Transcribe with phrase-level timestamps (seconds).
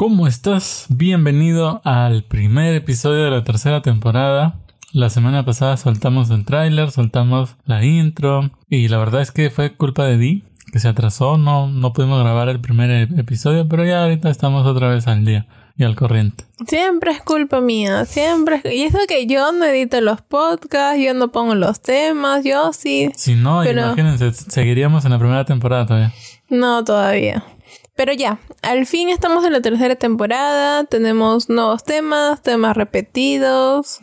[0.00, 0.86] ¿Cómo estás?
[0.88, 4.54] Bienvenido al primer episodio de la tercera temporada.
[4.94, 9.76] La semana pasada soltamos el tráiler, soltamos la intro y la verdad es que fue
[9.76, 13.84] culpa de Di, que se atrasó, no, no pudimos grabar el primer e- episodio, pero
[13.84, 16.44] ya ahorita estamos otra vez al día y al corriente.
[16.66, 18.62] Siempre es culpa mía, siempre.
[18.64, 22.72] es- Y eso que yo no edito los podcasts, yo no pongo los temas, yo
[22.72, 23.10] sí.
[23.16, 26.14] Si no, Pero- imagínense, seguiríamos en la primera temporada todavía.
[26.48, 27.44] No, todavía.
[28.00, 33.98] Pero ya, al fin estamos en la tercera temporada, tenemos nuevos temas, temas repetidos.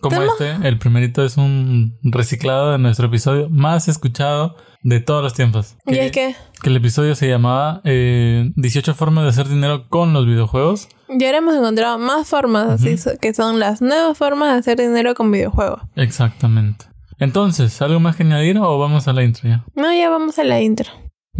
[0.00, 5.34] Como este, el primerito es un reciclado de nuestro episodio más escuchado de todos los
[5.34, 5.76] tiempos.
[5.86, 10.12] Y es que que el episodio se llamaba eh, 18 formas de hacer dinero con
[10.12, 10.88] los videojuegos.
[11.08, 15.14] ya ahora hemos encontrado más formas, así que son las nuevas formas de hacer dinero
[15.14, 15.80] con videojuegos.
[15.94, 16.86] Exactamente.
[17.20, 19.64] Entonces, ¿algo más que añadir o vamos a la intro ya?
[19.76, 20.90] No, ya vamos a la intro.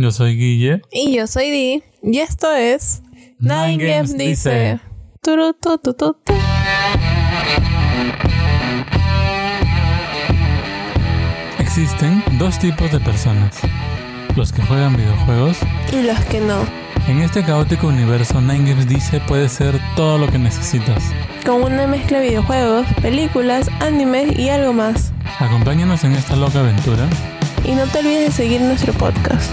[0.01, 0.81] Yo soy Guille.
[0.93, 3.03] Y yo soy Di, y esto es
[3.39, 4.81] Nine Nine Games Games dice.
[5.23, 6.33] Turu, tu, tu, tu, tu.
[11.59, 13.59] Existen dos tipos de personas.
[14.37, 15.59] Los que juegan videojuegos.
[15.93, 16.65] Y los que no.
[17.09, 21.03] En este caótico universo, Nine Games dice puede ser todo lo que necesitas.
[21.45, 25.13] Con una mezcla de videojuegos, películas, animes y algo más.
[25.39, 27.09] Acompáñanos en esta loca aventura.
[27.65, 29.53] Y no te olvides de seguir nuestro podcast.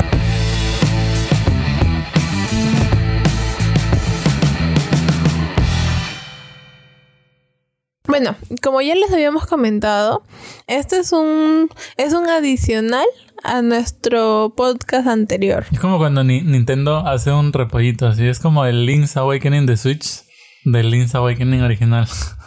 [8.07, 10.23] Bueno, como ya les habíamos comentado,
[10.67, 13.05] este es un es un adicional
[13.43, 15.65] a nuestro podcast anterior.
[15.71, 19.77] Es como cuando Ni- Nintendo hace un repollito, así es como el Link's Awakening de
[19.77, 20.23] Switch
[20.65, 22.07] del Link's Awakening original.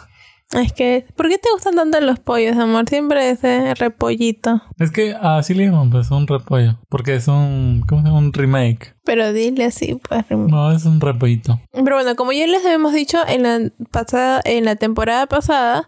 [0.51, 2.89] Es que, ¿por qué te gustan tanto los pollos, amor?
[2.89, 4.61] Siempre ese repollito.
[4.79, 8.17] Es que así le llaman, pues un repollo, porque es un, ¿cómo se llama?
[8.17, 8.95] Un remake.
[9.03, 10.25] Pero dile así, pues.
[10.31, 11.59] No, es un repollito.
[11.71, 13.59] Pero bueno, como ya les habíamos dicho en la
[13.91, 15.87] pasada, en la temporada pasada,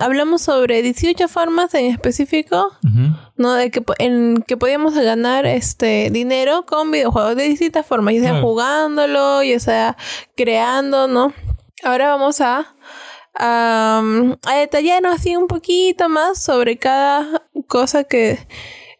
[0.00, 2.72] hablamos sobre 18 formas en específico.
[3.36, 3.52] ¿no?
[3.54, 8.30] De que en que podíamos ganar este dinero con videojuegos de distintas formas, ya sea
[8.30, 8.44] Claro.
[8.46, 9.96] jugándolo, ya sea
[10.36, 11.32] creando, ¿no?
[11.84, 12.74] Ahora vamos a
[13.38, 14.02] a,
[14.46, 18.38] a detallarnos así un poquito más sobre cada cosa que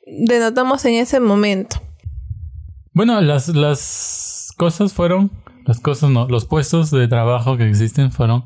[0.07, 1.77] denotamos en ese momento.
[2.93, 5.31] Bueno, las, las cosas fueron,
[5.67, 8.45] las cosas no, los puestos de trabajo que existen fueron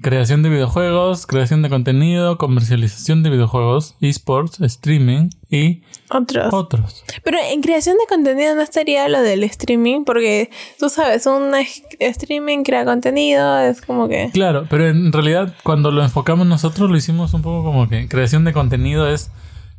[0.00, 6.52] creación de videojuegos, creación de contenido, comercialización de videojuegos, esports, streaming y Otros.
[6.52, 7.04] otros.
[7.24, 11.52] Pero en creación de contenido no estaría lo del streaming, porque tú sabes, un
[11.98, 14.30] streaming crea contenido, es como que...
[14.32, 18.44] Claro, pero en realidad cuando lo enfocamos nosotros lo hicimos un poco como que creación
[18.44, 19.30] de contenido es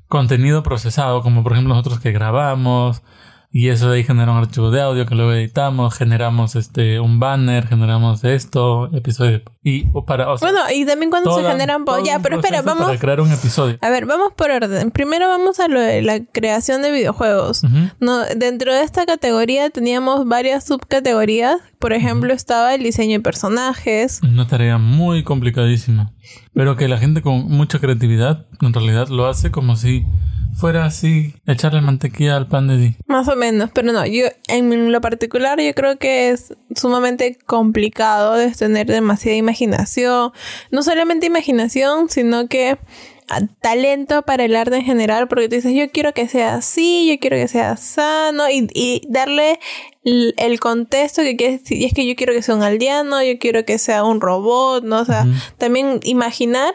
[0.07, 3.01] contenido procesado, como por ejemplo nosotros que grabamos
[3.51, 7.19] y eso de ahí genera un archivo de audio que luego editamos, generamos este un
[7.19, 11.83] banner, generamos esto, episodio y para o sea, Bueno, y también cuando se generan...
[12.05, 12.85] Ya, pero espera, vamos...
[12.85, 13.77] para crear un episodio.
[13.81, 14.91] A ver, vamos por orden.
[14.91, 17.63] Primero vamos a lo de la creación de videojuegos.
[17.99, 21.57] No, dentro de esta categoría teníamos varias subcategorías.
[21.79, 24.21] Por ejemplo, estaba el diseño de personajes.
[24.23, 26.13] Una tarea muy complicadísima,
[26.53, 30.05] pero que la gente con mucha creatividad en realidad lo hace como si
[30.55, 32.95] fuera así echarle mantequilla al pan de di.
[33.07, 38.35] Más o menos, pero no, yo en lo particular yo creo que es sumamente complicado
[38.35, 40.31] de tener demasiada imaginación,
[40.71, 42.77] no solamente imaginación, sino que
[43.29, 47.09] ah, talento para el arte en general, porque tú dices, yo quiero que sea así,
[47.09, 49.59] yo quiero que sea sano, y, y darle
[50.03, 53.65] el, contexto que quieres y es que yo quiero que sea un aldeano, yo quiero
[53.65, 54.99] que sea un robot, ¿no?
[55.01, 55.25] O sea,
[55.57, 56.73] también imaginar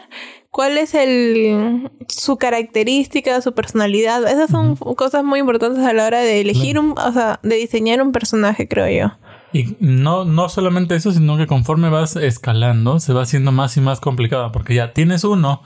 [0.55, 4.25] cuál es el su característica, su personalidad.
[4.25, 8.01] Esas son cosas muy importantes a la hora de elegir un, o sea, de diseñar
[8.01, 9.17] un personaje, creo yo.
[9.51, 13.81] Y no, no solamente eso, sino que conforme vas escalando, se va haciendo más y
[13.81, 14.53] más complicado.
[14.53, 15.61] Porque ya tienes uno,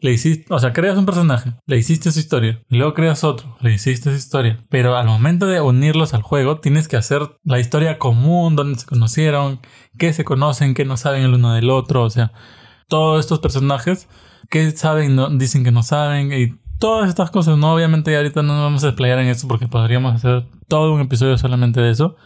[0.00, 3.56] le hiciste, o sea, creas un personaje, le hiciste su historia, y luego creas otro,
[3.62, 4.62] le hiciste su historia.
[4.68, 8.84] Pero al momento de unirlos al juego, tienes que hacer la historia común, donde se
[8.84, 9.60] conocieron,
[9.98, 12.32] qué se conocen, qué no saben el uno del otro, o sea,
[12.88, 14.06] todos estos personajes,
[14.50, 17.74] qué saben, no, dicen que no saben, y todas estas cosas, ¿no?
[17.74, 21.38] Obviamente ahorita no nos vamos a explayar en eso porque podríamos hacer todo un episodio
[21.38, 22.16] solamente de eso.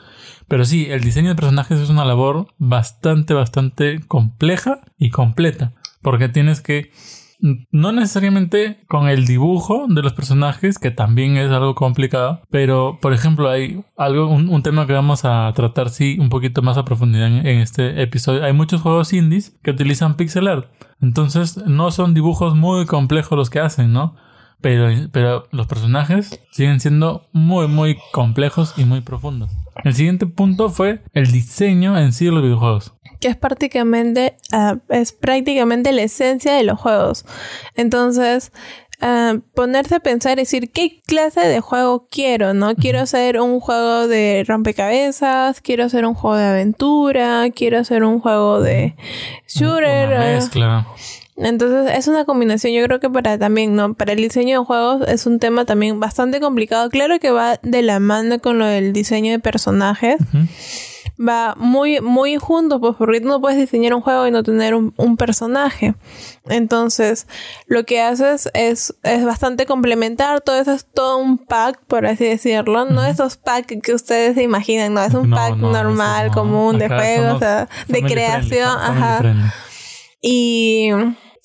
[0.48, 5.74] Pero sí, el diseño de personajes es una labor bastante, bastante compleja y completa.
[6.02, 6.90] Porque tienes que,
[7.40, 13.12] no necesariamente con el dibujo de los personajes, que también es algo complicado, pero por
[13.12, 17.28] ejemplo hay algo, un, tema que vamos a tratar sí un poquito más a profundidad
[17.28, 18.44] en, en este episodio.
[18.44, 20.68] Hay muchos juegos indies que utilizan pixel art.
[21.00, 24.16] Entonces no son dibujos muy complejos los que hacen, ¿no?
[24.60, 29.52] Pero, pero los personajes siguen siendo muy, muy complejos y muy profundos.
[29.84, 32.94] El siguiente punto fue el diseño en sí de los videojuegos.
[33.20, 37.24] Que es prácticamente, ah, es prácticamente la esencia de los juegos.
[37.74, 38.52] Entonces,
[39.00, 42.74] ah, ponerse a pensar y decir qué clase de juego quiero, ¿no?
[42.76, 48.20] Quiero hacer un juego de rompecabezas, quiero hacer un juego de aventura, quiero hacer un
[48.20, 48.94] juego de
[49.48, 50.08] shooter.
[50.08, 50.86] Una ah, mezcla.
[51.36, 53.94] entonces es una combinación, yo creo que para también, ¿no?
[53.94, 56.88] Para el diseño de juegos es un tema también bastante complicado.
[56.90, 60.18] Claro que va de la mano con lo del diseño de personajes.
[61.20, 64.74] Va muy, muy juntos, pues porque tú no puedes diseñar un juego y no tener
[64.74, 65.94] un, un personaje.
[66.46, 67.26] Entonces,
[67.66, 72.24] lo que haces es, es bastante complementar, todo eso es todo un pack, por así
[72.24, 72.84] decirlo.
[72.84, 76.78] No esos packs que ustedes se imaginan, no, es un No, pack no, normal, común,
[76.78, 79.52] de juegos, somos o sea, de creación, ajá.
[80.22, 80.90] Y,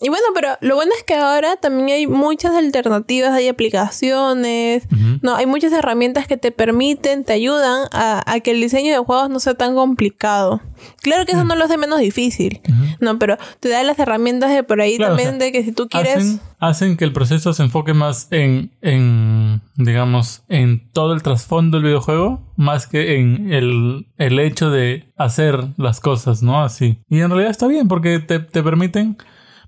[0.04, 4.86] y bueno, pero lo bueno es que ahora también hay muchas alternativas, hay aplicaciones,
[5.22, 8.98] no, hay muchas herramientas que te permiten, te ayudan a, a que el diseño de
[8.98, 10.62] juegos no sea tan complicado.
[11.02, 12.60] Claro que eso no lo hace menos difícil,
[13.00, 15.64] no, pero te da las herramientas de por ahí Claro, o también sea, de que
[15.64, 16.18] si tú quieres...
[16.18, 21.78] Hacen, hacen que el proceso se enfoque más en, en, digamos, en todo el trasfondo
[21.78, 26.62] del videojuego, más que en el, el hecho de hacer las cosas, ¿no?
[26.62, 27.00] Así.
[27.10, 29.18] Y en realidad está bien, porque te, te permiten,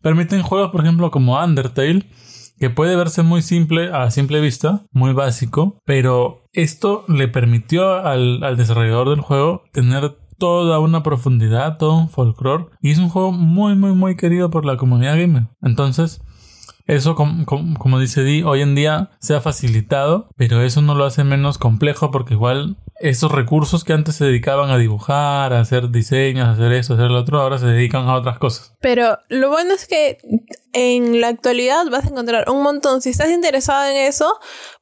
[0.06, 2.06] permiten juegos, por ejemplo, como Undertale,
[2.60, 8.44] que puede verse muy simple a simple vista, muy básico, pero esto le permitió al,
[8.44, 13.32] al desarrollador del juego tener toda una profundidad, todo un folclore, y es un juego
[13.32, 15.48] muy, muy, muy querido por la comunidad gamer.
[15.64, 16.22] Entonces,
[16.86, 20.94] eso, com- com- como dice Di, hoy en día se ha facilitado, pero eso no
[20.94, 25.60] lo hace menos complejo porque igual esos recursos que antes se dedicaban a dibujar, a
[25.60, 28.76] hacer diseños, a hacer eso, a hacer lo otro, ahora se dedican a otras cosas.
[28.80, 30.18] Pero lo bueno es que
[30.76, 33.02] en la actualidad vas a encontrar un montón.
[33.02, 34.30] Si estás interesado en eso,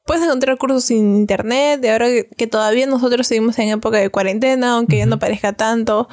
[0.04, 1.80] puedes encontrar cursos en internet.
[1.80, 6.08] De ahora que, todavía nosotros seguimos en época de cuarentena, aunque ya no parezca tanto.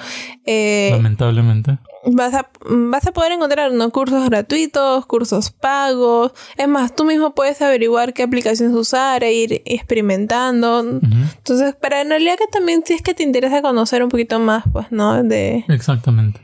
[0.46, 1.80] Eh, Lamentablemente.
[2.06, 3.90] vas a, vas a poder encontrar ¿no?
[3.90, 6.32] cursos gratuitos, cursos pagos.
[6.58, 10.82] Es más, tú mismo puedes averiguar qué aplicaciones usar e ir experimentando.
[10.82, 14.64] Entonces, para en realidad que también si es que te interesa conocer un poquito más,
[14.72, 15.24] pues, ¿no?
[15.24, 15.66] De...
[15.70, 16.40] Exactamente.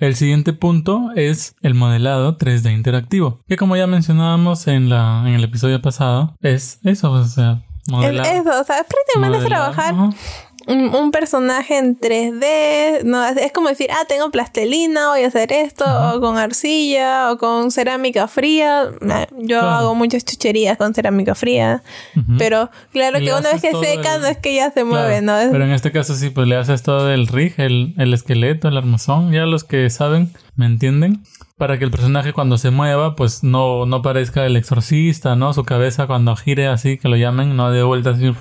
[0.00, 5.34] El siguiente punto es el modelado 3D interactivo, que como ya mencionábamos en, la, en
[5.34, 8.26] el episodio pasado, es eso, o sea, Es modelar.
[8.26, 9.94] eso, o sea, prácticamente es modelar, trabajar.
[10.66, 15.52] Un, un personaje en 3D, no, es, como decir, ah, tengo plastelina, voy a hacer
[15.52, 15.84] esto,
[16.14, 18.90] o con arcilla, o con cerámica fría.
[19.38, 19.68] Yo Claro.
[19.70, 21.82] hago muchas chucherías con cerámica fría,
[22.38, 25.20] pero claro que una vez que seca, el- no es que ya se Claro, mueve,
[25.22, 25.32] ¿no?
[25.50, 28.76] Pero en este caso sí, pues le haces todo el rig, el, el esqueleto, el
[28.76, 31.22] armazón, ya los que saben, ¿me entienden?
[31.56, 35.52] Para que el personaje cuando se mueva, pues no, no parezca el exorcista, ¿no?
[35.52, 38.32] Su cabeza cuando gire así, que lo llamen, no de vuelta así,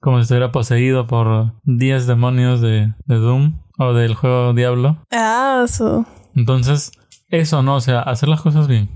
[0.00, 4.98] como si estuviera poseído por 10 demonios de, de Doom o del juego Diablo.
[5.10, 6.92] Ah, su- Entonces,
[7.28, 7.76] eso, ¿no?
[7.76, 8.88] O sea, hacer las cosas bien.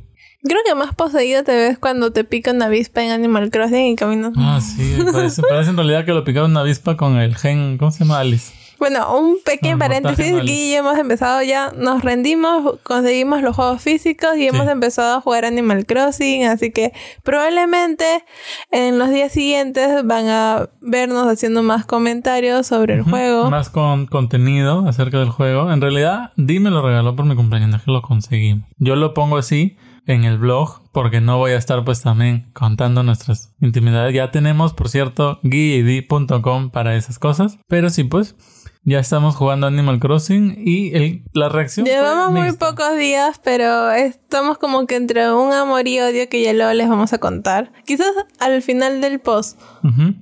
[0.45, 3.97] Creo que más poseído te ves cuando te pica una avispa en Animal Crossing y
[3.97, 4.33] caminas.
[4.37, 7.91] Ah, sí, parece, parece en realidad que lo picaba una avispa con el gen, ¿cómo
[7.93, 8.19] se llama?
[8.19, 8.53] Alice.
[8.83, 10.35] Bueno, un pequeño paréntesis.
[10.35, 15.45] Aquí hemos empezado ya, nos rendimos, conseguimos los juegos físicos y hemos empezado a jugar
[15.45, 16.47] Animal Crossing.
[16.47, 16.93] Así que
[17.23, 18.25] probablemente
[18.73, 23.49] en los días siguientes van a vernos haciendo más comentarios sobre el juego.
[23.51, 25.71] Más con contenido acerca del juego.
[25.71, 28.67] En realidad, Di me lo regaló por mi cumpleaños, que lo conseguimos.
[28.79, 33.03] Yo lo pongo así en el blog porque no voy a estar pues también contando
[33.03, 34.15] nuestras intimidades.
[34.15, 37.59] Ya tenemos, por cierto, guiyd.com para esas cosas.
[37.69, 38.37] Pero sí, pues,
[38.85, 41.87] ya estamos jugando Animal Crossing y el, la reacción...
[41.87, 42.71] fue Llevamos muy mixta.
[42.71, 46.89] pocos días, pero estamos como que entre un amor y odio que ya luego les
[46.89, 47.73] vamos a contar.
[47.87, 48.09] Quizás
[48.41, 49.61] al final del post.
[49.85, 50.15] Ujú.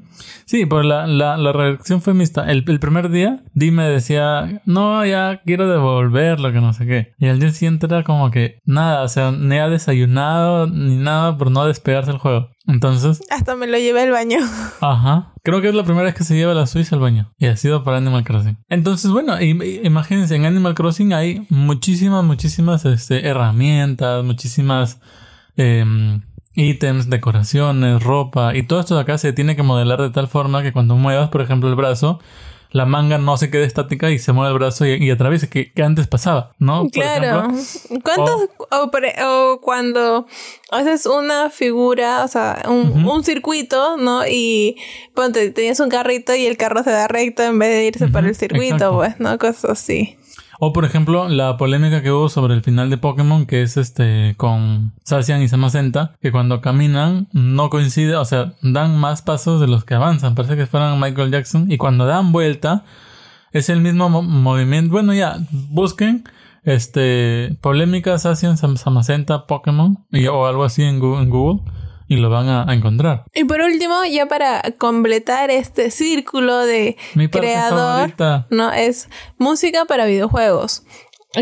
[0.45, 2.51] Sí, pues la, la, la reacción fue mixta.
[2.51, 7.13] El, el primer día, Di me decía, no, ya quiero devolverlo, que no sé qué.
[7.19, 11.37] Y al día siguiente era como que nada, o sea, ni ha desayunado ni nada
[11.37, 12.49] por no despegarse el juego.
[12.67, 14.39] Entonces, Hasta me lo llevé al baño.
[14.81, 15.33] ajá.
[15.43, 17.33] Creo que es la primera vez que se lleva la Suiza al baño.
[17.39, 18.59] Y ha sido para Animal Crossing.
[18.69, 25.01] Entonces, bueno, im- imagínense, en Animal Crossing hay muchísimas, muchísimas este, herramientas, muchísimas
[25.57, 26.23] em,
[26.55, 28.55] ítems, decoraciones, ropa.
[28.57, 31.31] Y todo esto de acá se tiene que modelar de tal forma que cuando muevas,
[31.31, 32.19] por ejemplo, el brazo,
[32.73, 35.73] la manga no se quede estática y se mueve el brazo y, y atraviesa, que,
[35.73, 36.83] que antes pasaba, ¿no?
[36.83, 37.51] Por Claro.
[37.51, 38.01] ejemplo.
[38.05, 38.49] ¿Cuántos?
[38.71, 40.27] O, e, o cuando
[40.71, 44.25] haces una figura, o sea, un, un circuito, ¿no?
[44.27, 44.77] Y
[45.15, 48.25] ponte, tenías un carrito y el carro se da recto en vez de irse por
[48.25, 48.97] el circuito, exacto.
[48.99, 49.37] pues, ¿no?
[49.39, 50.17] Cosas así.
[50.63, 54.35] O por ejemplo, la polémica que hubo sobre el final de Pokémon, que es este
[54.37, 59.69] con Sacian y Samacenta, que cuando caminan no coincide, o sea, dan más pasos de
[59.69, 62.85] los que avanzan, parece que fueran Michael Jackson, y cuando dan vuelta
[63.53, 64.93] es el mismo movimiento.
[64.93, 66.25] Bueno, ya, busquen
[66.63, 71.63] este polémica Sacian Samacenta Pokémon o algo así en Google
[72.11, 73.25] y lo van a, encontrar.
[73.33, 76.97] Y por último, ya para completar este círculo de
[77.31, 78.13] creador,
[78.51, 80.83] no es música para videojuegos.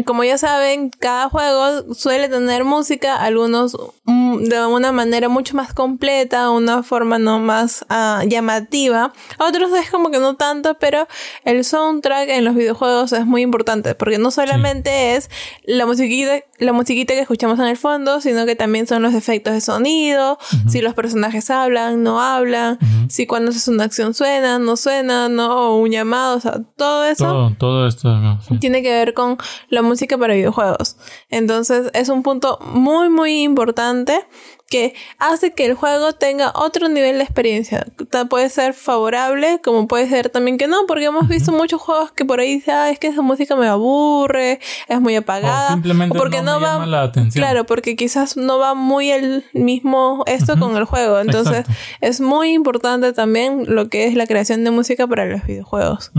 [0.04, 5.72] Como ya saben, cada juego suele tener música, algunos mm, de una manera mucho más
[5.72, 9.14] completa, una forma no más uh, llamativa.
[9.38, 11.08] Otros es como que no tanto, pero
[11.44, 15.30] el soundtrack en los videojuegos es muy importante, porque no solamente es
[15.64, 19.54] la musiquita, la musiquita que escuchamos en el fondo, sino que también son los efectos
[19.54, 22.78] de sonido, si los personajes hablan, no hablan,
[23.08, 27.24] si cuando haces una acción suena, no suena, no, un llamado, o sea, todo eso.
[27.24, 28.10] Todo, todo esto
[28.60, 29.38] tiene que ver con
[29.70, 30.96] la música para videojuegos.
[31.28, 34.26] Entonces es un punto muy muy importante
[34.68, 37.86] que hace que el juego tenga otro nivel de experiencia.
[38.28, 42.24] Puede ser favorable, como puede ser también que no, porque hemos visto muchos juegos que
[42.24, 45.68] por ahí dicen, ah, es que esa música me aburre, es muy apagada.
[45.68, 47.42] O simplemente porque no, va, la atención.
[47.42, 51.18] Claro, porque quizás no va muy el mismo esto con el juego.
[51.18, 51.64] Entonces,
[52.00, 56.12] es muy importante también lo que es la creación de música para los videojuegos.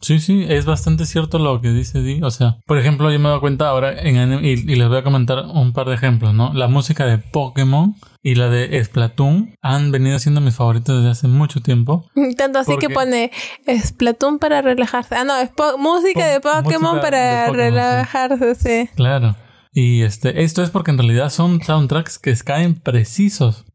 [0.00, 2.22] Sí, sí, es bastante cierto lo que dice Di.
[2.22, 5.38] O sea, por ejemplo, yo me doy cuenta ahora en y les voy a comentar
[5.46, 6.52] un par de ejemplos, ¿no?
[6.54, 11.28] La música de Pokémon y la de Splatoon han venido siendo mis favoritos desde hace
[11.28, 12.10] mucho tiempo.
[12.36, 13.30] Tanto así que pone
[13.68, 15.14] Splatoon para relajarse.
[15.14, 18.90] Ah, no, es música de Pokémon para relajarse, sí.
[18.96, 19.36] Claro.
[19.72, 23.66] Y este, esto es porque en realidad son soundtracks que caen precisos.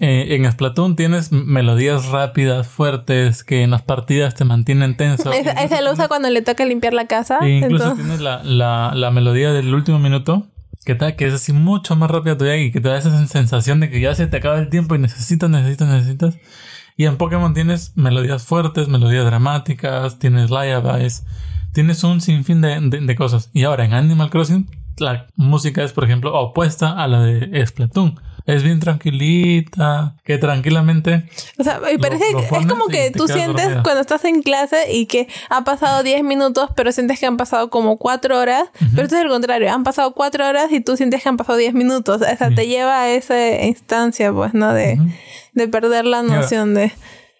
[0.00, 5.32] Eh, en Splatoon tienes melodías rápidas, fuertes, que en las partidas te mantienen tenso.
[5.32, 7.40] Esa, lo usa cuando le toca limpiar la casa.
[7.42, 10.46] E incluso tienes la, la, la melodía del último minuto
[10.96, 14.00] que, es así mucho más rápido todavía y que te da esa sensación de que
[14.00, 16.38] ya se te acaba el tiempo y necesitas, necesitas, necesitas.
[16.96, 21.24] Y en Pokémon tienes melodías fuertes, melodías dramáticas, tienes lullabies,
[21.72, 23.50] tienes un sinfín de, de, cosas.
[23.52, 24.68] Y ahora en Animal Crossing
[25.00, 31.28] la música es, por ejemplo, opuesta a la de Splatoon es bien tranquilita, que tranquilamente.
[31.58, 35.64] O sea, parece, es como que tú sientes cuando estás en clase y que han
[35.64, 39.28] pasado 10 minutos, pero sientes que han pasado como 4 horas, pero esto es el
[39.28, 42.54] contrario, han pasado 4 horas y tú sientes que han pasado 10 minutos, o sea,
[42.54, 44.72] te lleva a esa instancia, pues, ¿no?
[44.72, 44.98] De,
[45.52, 46.90] de perder la noción de...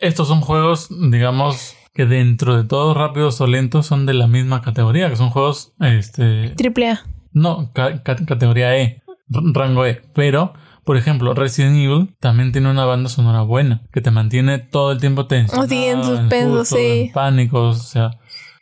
[0.00, 4.60] Estos son juegos, digamos, que dentro de todos rápidos o lentos son de la misma
[4.60, 6.50] categoría, que son juegos, este...
[6.50, 7.06] Triple A.
[7.32, 10.54] No, categoría E, rango E, pero
[10.88, 14.98] por ejemplo, Resident Evil también tiene una banda sonora buena que te mantiene todo el
[14.98, 15.66] tiempo tenso.
[15.68, 17.02] Sí, en suspenso, sí.
[17.08, 18.12] En pánico, o sea.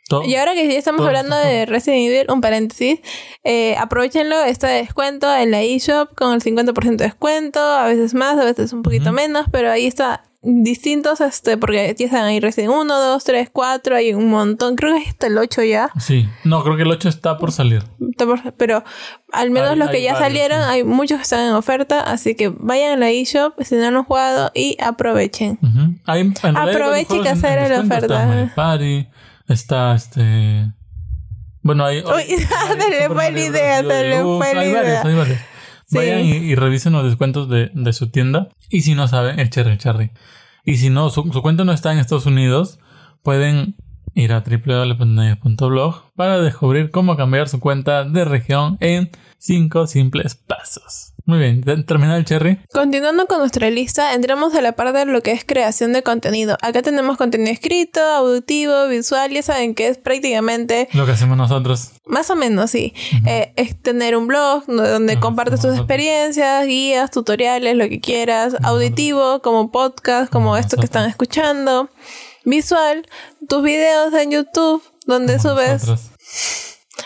[0.09, 2.99] Todo, y ahora que ya estamos hablando de Resident Evil, un paréntesis,
[3.45, 8.13] eh, aprovechenlo, está de descuento en la eShop con el 50% de descuento, a veces
[8.13, 12.39] más, a veces un poquito menos, pero ahí está distintos, este, porque ya están ahí
[12.39, 15.89] Resident 1, 2, 3, 4, hay un montón, creo que está el 8 ya.
[15.99, 17.83] Sí, no, creo que el 8 está por salir.
[18.57, 18.83] pero
[19.33, 22.93] al menos los que ya salieron, hay muchos que están en oferta, así que vayan
[22.93, 25.59] a la eShop si no han jugado y aprovechen.
[26.05, 28.43] Aprovechen que hacer la oferta.
[28.43, 29.07] Está Party,
[29.47, 30.71] está este...
[31.63, 31.99] Bueno, hay...
[31.99, 32.37] Uy,
[32.89, 35.47] le fue la idea, le fue la idea.
[35.91, 38.49] Vayan y, revisen los descuentos de, de, su tienda.
[38.69, 40.11] Y si no saben, el Cherry Cherry.
[40.65, 42.79] Y si no, su, cuenta no está en Estados Unidos,
[43.23, 43.75] pueden
[44.13, 51.13] ir a www.blog para descubrir cómo cambiar su cuenta de región en 5 simples pasos.
[51.27, 52.57] Muy bien, termina el cherry.
[52.71, 56.57] Continuando con nuestra lista, entramos a la parte de lo que es creación de contenido.
[56.61, 60.87] Acá tenemos contenido escrito, auditivo, visual, ya saben que es prácticamente...
[60.93, 61.91] Lo que hacemos nosotros.
[62.05, 62.93] Más o menos, sí.
[63.25, 68.55] Eh, es tener un blog donde compartes tus experiencias, guías, tutoriales, lo que quieras.
[68.63, 71.89] Auditivo, como podcast, como esto que están escuchando.
[72.45, 73.05] Visual,
[73.49, 75.83] tus videos en YouTube, donde subes...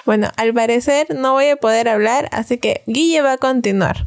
[0.05, 4.03] Bueno, al parecer no voy a poder hablar, así que Guille va a continuar.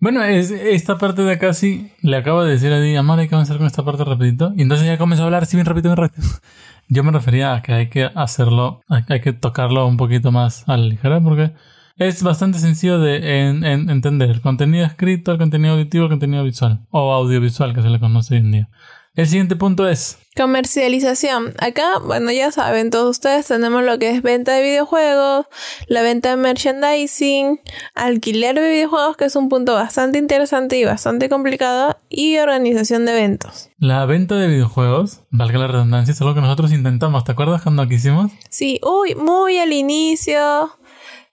[0.00, 3.28] Bueno, es, esta parte de acá sí le acabo de decir a Di, amor, hay
[3.28, 4.52] que avanzar con esta parte rapidito.
[4.56, 6.26] Y entonces ya comenzó a hablar así bien rápido, bien rápido.
[6.88, 10.76] Yo me refería a que hay que hacerlo, hay, que tocarlo un poquito más a
[10.76, 11.52] la ligera porque
[11.98, 17.12] es bastante sencillo de entender el contenido escrito, el contenido auditivo, el contenido visual o
[17.12, 18.68] audiovisual que se le conoce hoy en día.
[19.14, 21.54] El siguiente punto es Comercialización.
[21.58, 25.46] Acá, bueno, ya saben, todos ustedes tenemos lo que es venta de videojuegos,
[25.88, 27.58] la venta de merchandising,
[27.96, 33.12] alquiler de videojuegos, que es un punto bastante interesante y bastante complicado, y organización de
[33.18, 33.70] eventos.
[33.78, 37.24] La venta de videojuegos, valga la redundancia, es algo que nosotros intentamos.
[37.24, 38.30] ¿Te acuerdas cuando lo hicimos?
[38.48, 40.70] Sí, uy, muy al inicio.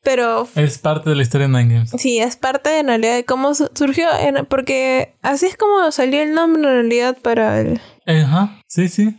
[0.03, 0.47] Pero.
[0.55, 1.91] Es parte de la historia de Nine Games.
[1.97, 4.07] Sí, es parte de, en realidad de cómo surgió.
[4.49, 7.81] Porque así es como salió el nombre en realidad para el.
[8.05, 9.17] Ajá, sí, sí.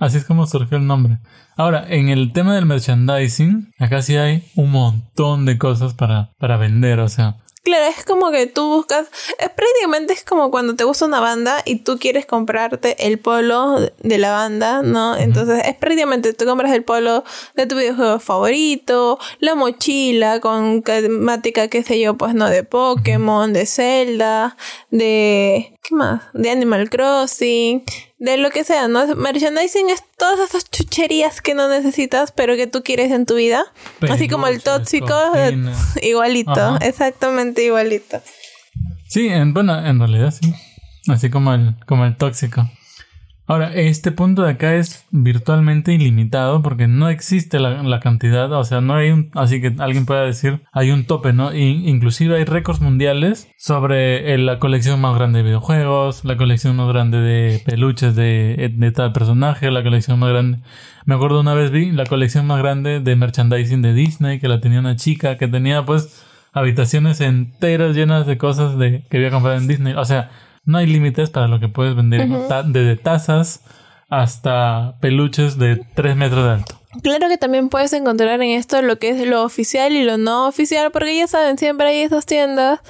[0.00, 1.18] Así es como surgió el nombre.
[1.56, 6.56] Ahora, en el tema del merchandising, acá sí hay un montón de cosas para, para
[6.56, 10.84] vender, o sea, Claro, es como que tú buscas, es prácticamente es como cuando te
[10.84, 15.16] gusta una banda y tú quieres comprarte el polo de la banda, ¿no?
[15.16, 21.68] Entonces es prácticamente tú compras el polo de tu videojuego favorito, la mochila con temática,
[21.68, 24.58] qué sé yo, pues no, de Pokémon, de Zelda,
[24.90, 25.70] de...
[25.86, 26.22] ¿Qué más?
[26.32, 27.84] De Animal Crossing,
[28.24, 29.06] de lo que sea, ¿no?
[29.16, 33.66] Merchandising es todas esas chucherías que no necesitas, pero que tú quieres en tu vida.
[34.08, 35.14] Así como el tóxico,
[36.02, 38.22] igualito, exactamente igualito.
[39.08, 40.54] Sí, en, bueno, en realidad sí.
[41.06, 42.66] Así como el, como el tóxico.
[43.46, 48.80] Ahora, este punto de acá es virtualmente ilimitado porque no existe la, cantidad, o sea,
[48.80, 51.54] no hay un, así que alguien pueda decir, hay un tope, ¿no?
[51.54, 56.88] inclusive hay récords mundiales sobre eh, la colección más grande de videojuegos, la colección más
[56.88, 60.58] grande de peluches de, de tal personaje, la colección más grande...
[61.04, 64.60] Me acuerdo una vez vi la colección más grande de merchandising de Disney que la
[64.60, 66.24] tenía una chica que tenía pues
[66.54, 70.30] habitaciones enteras llenas de cosas de, que había comprado en Disney, o sea
[70.64, 72.28] no hay límites para lo que puedes vender,
[72.66, 73.60] desde tazas
[74.08, 76.80] hasta peluches de 3 metros de alto.
[77.02, 80.46] Claro que también puedes encontrar en esto lo que es lo oficial y lo no
[80.46, 82.80] oficial, porque ya saben, siempre hay esas tiendas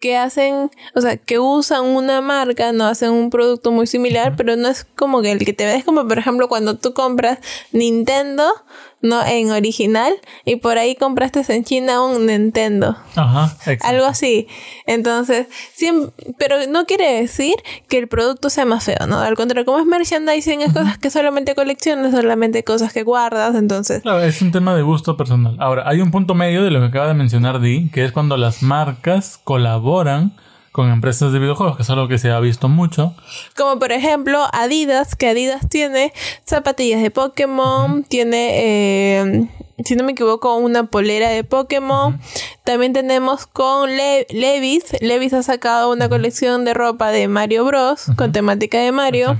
[0.00, 4.54] que hacen, o sea, que usan una marca, no hacen un producto muy similar, pero
[4.54, 7.38] no es como que el que te ves como, por ejemplo, cuando tú compras
[7.72, 8.44] Nintendo,
[9.00, 10.12] no en original
[10.44, 12.96] y por ahí compraste en China un Nintendo.
[13.14, 14.48] Ajá, Algo así.
[14.86, 15.46] Entonces,
[16.38, 17.54] pero no quiere decir
[17.88, 19.20] que el producto sea más feo, ¿no?
[19.20, 24.02] Al contrario, como es merchandising, es cosas que solamente coleccionas, solamente cosas que guardas, entonces...
[24.02, 25.56] Claro, es un tema de gusto personal.
[25.58, 28.36] Ahora, hay un punto medio de lo que acaba de mencionar Di, que es cuando
[28.36, 30.36] las marcas colaboran
[30.78, 33.12] con empresas de videojuegos, que es algo que se ha visto mucho.
[33.56, 36.12] Como por ejemplo Adidas, que Adidas tiene
[36.44, 39.48] zapatillas de Pokémon, tiene, eh,
[39.84, 42.20] si no me equivoco, una polera de Pokémon.
[42.62, 48.12] También tenemos con Levis, Levis ha sacado una colección de ropa de Mario Bros.
[48.16, 49.36] con temática de Mario.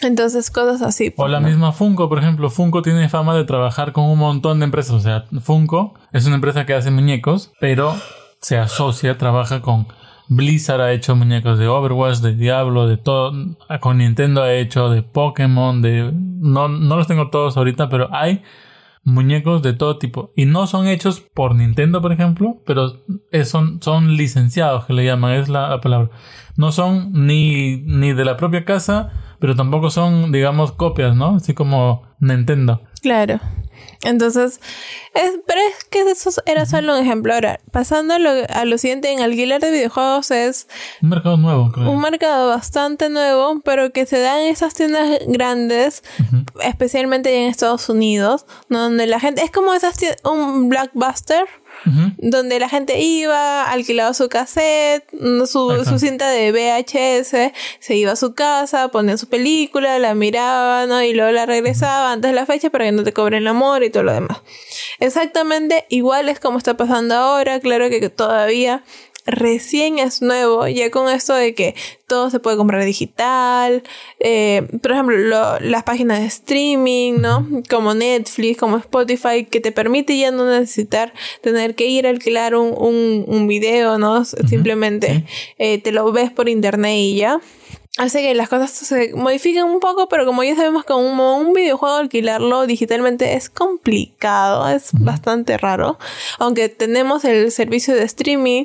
[0.00, 1.14] Entonces, cosas así.
[1.16, 2.50] O la misma Funko, por ejemplo.
[2.50, 4.94] Funko tiene fama de trabajar con un montón de empresas.
[4.96, 7.94] O sea, Funko es una empresa que hace muñecos, pero
[8.40, 9.86] se asocia, trabaja con
[10.34, 13.32] Blizzard ha hecho muñecos de Overwatch, de Diablo, de todo.
[13.80, 16.10] Con Nintendo ha hecho de Pokémon, de.
[16.12, 18.42] No, no los tengo todos ahorita, pero hay
[19.04, 20.32] muñecos de todo tipo.
[20.36, 23.02] Y no son hechos por Nintendo, por ejemplo, pero
[23.44, 26.10] son, son licenciados, que le llaman, es la, la, palabra.
[26.56, 31.36] No son ni, ni de la propia casa, pero tampoco son, digamos, copias, ¿no?
[31.36, 32.82] Así como Nintendo.
[33.02, 33.40] Claro.
[34.02, 34.60] Entonces,
[35.14, 37.34] es, pero es que eso era solo un ejemplo.
[37.34, 40.66] Ahora, pasando a lo, a lo siguiente, en alquiler de videojuegos es...
[41.00, 41.90] Un mercado nuevo, creo.
[41.90, 46.02] Un mercado bastante nuevo, pero que se da en esas tiendas grandes,
[46.62, 49.42] especialmente en Estados Unidos, donde la gente...
[49.42, 51.44] Es como esas un blockbuster
[52.18, 55.04] donde la gente iba, alquilaba su cassette,
[55.46, 60.86] su, su, cinta de VHS, se iba a su casa, ponía su película, la miraba,
[60.86, 61.02] ¿no?
[61.02, 63.82] Y luego la regresaba antes de la fecha para que no te cobren el amor
[63.82, 64.42] y todo lo demás.
[65.00, 68.84] Exactamente igual es como está pasando ahora, claro que todavía
[69.26, 71.74] recién es nuevo, ya con esto de que
[72.06, 73.82] todo se puede comprar digital,
[74.20, 77.48] eh, por ejemplo, las páginas de streaming, ¿no?
[77.70, 82.54] Como Netflix, como Spotify, que te permite ya no necesitar tener que ir a alquilar
[82.54, 84.24] un, un, un video, ¿no?
[84.24, 85.24] Simplemente
[85.58, 87.40] eh, te lo ves por internet y ya
[87.98, 91.96] hace que las cosas se modifiquen un poco, pero como ya sabemos como un videojuego
[91.96, 95.98] alquilarlo digitalmente es complicado, es bastante raro,
[96.38, 98.64] aunque tenemos el servicio de streaming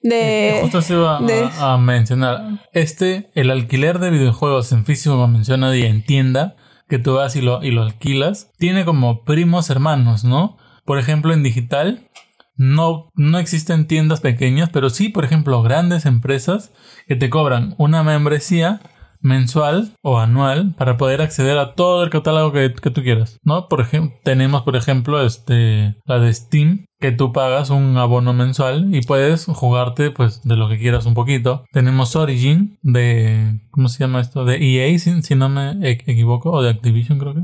[0.00, 0.58] de...
[0.62, 5.82] Justo se iba a, mencionar, este, el alquiler de videojuegos en físico, como menciona y
[5.82, 6.56] en tienda,
[6.88, 10.56] que tú vas y lo, y lo alquilas, tiene como primos hermanos, ¿no?
[10.84, 12.08] Por ejemplo, en digital
[12.56, 16.72] no, no existen tiendas pequeñas, pero sí, por ejemplo, grandes empresas
[17.06, 18.80] que te cobran una membresía
[19.22, 23.68] mensual o anual para poder acceder a todo el catálogo que, que tú quieras, ¿no?
[23.68, 23.86] Por
[24.24, 29.46] tenemos, por ejemplo, este, la de Steam, que tú pagas un abono mensual y puedes
[29.46, 31.64] jugarte pues de lo que quieras un poquito.
[31.72, 34.44] Tenemos Origin de ¿cómo se llama esto?
[34.44, 37.42] de EA si, si no me e- equivoco o de Activision creo que.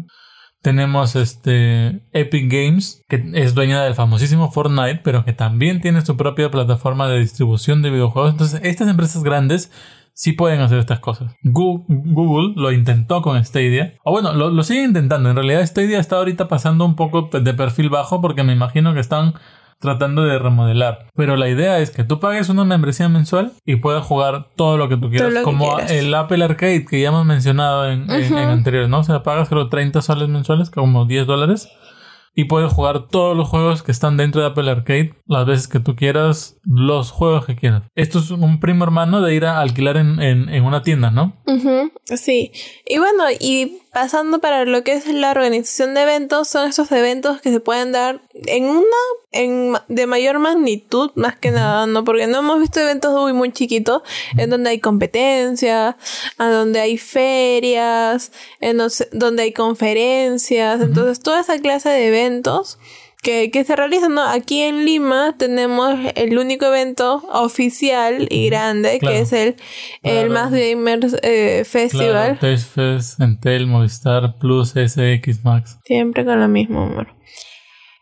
[0.60, 6.16] Tenemos este Epic Games, que es dueña del famosísimo Fortnite, pero que también tiene su
[6.16, 8.32] propia plataforma de distribución de videojuegos.
[8.32, 9.70] Entonces, estas empresas grandes
[10.18, 11.32] sí pueden hacer estas cosas.
[11.44, 13.94] Google lo intentó con Stadia.
[14.02, 15.30] O bueno, lo, lo sigue intentando.
[15.30, 19.00] En realidad Stadia está ahorita pasando un poco de perfil bajo porque me imagino que
[19.00, 19.34] están
[19.80, 21.06] tratando de remodelar.
[21.14, 24.88] Pero la idea es que tú pagues una membresía mensual y puedas jugar todo lo
[24.88, 25.32] que tú quieras.
[25.34, 25.90] que como quieras.
[25.92, 28.98] el Apple Arcade que ya hemos mencionado en, en- en anteriores, ¿no?
[29.00, 31.68] O sea, pagas creo 30 soles mensuales, como 10 dólares.
[32.34, 35.80] Y puedes jugar todos los juegos que están dentro de Apple Arcade las veces que
[35.80, 37.82] tú quieras, los juegos que quieras.
[37.96, 41.36] Esto es un primo hermano de ir a alquilar en, en- en una tienda, ¿no?
[41.46, 42.52] Ujú, Sí,
[42.86, 47.40] y bueno, y pasando para lo que es la organización de eventos, son estos eventos
[47.40, 48.84] que se pueden dar en una,
[49.32, 52.04] en de mayor magnitud, más que nada, ¿no?
[52.04, 54.02] Porque no hemos visto eventos muy, muy chiquitos,
[54.36, 55.96] en donde hay competencia,
[56.36, 58.30] a donde hay ferias,
[58.60, 58.78] en
[59.10, 62.78] donde hay conferencias, entonces toda esa clase de eventos
[63.22, 64.22] que, que se realizan, ¿no?
[64.26, 69.14] Aquí en Lima tenemos el único evento oficial y grande, Claro.
[69.16, 69.56] que es el,
[70.02, 70.30] el.
[70.30, 72.38] Más Gamers eh, Festival.
[72.38, 75.78] Claro, Testfest, Entel, Movistar, Plus, SX Max.
[75.84, 77.08] Siempre con lo mismo, amor.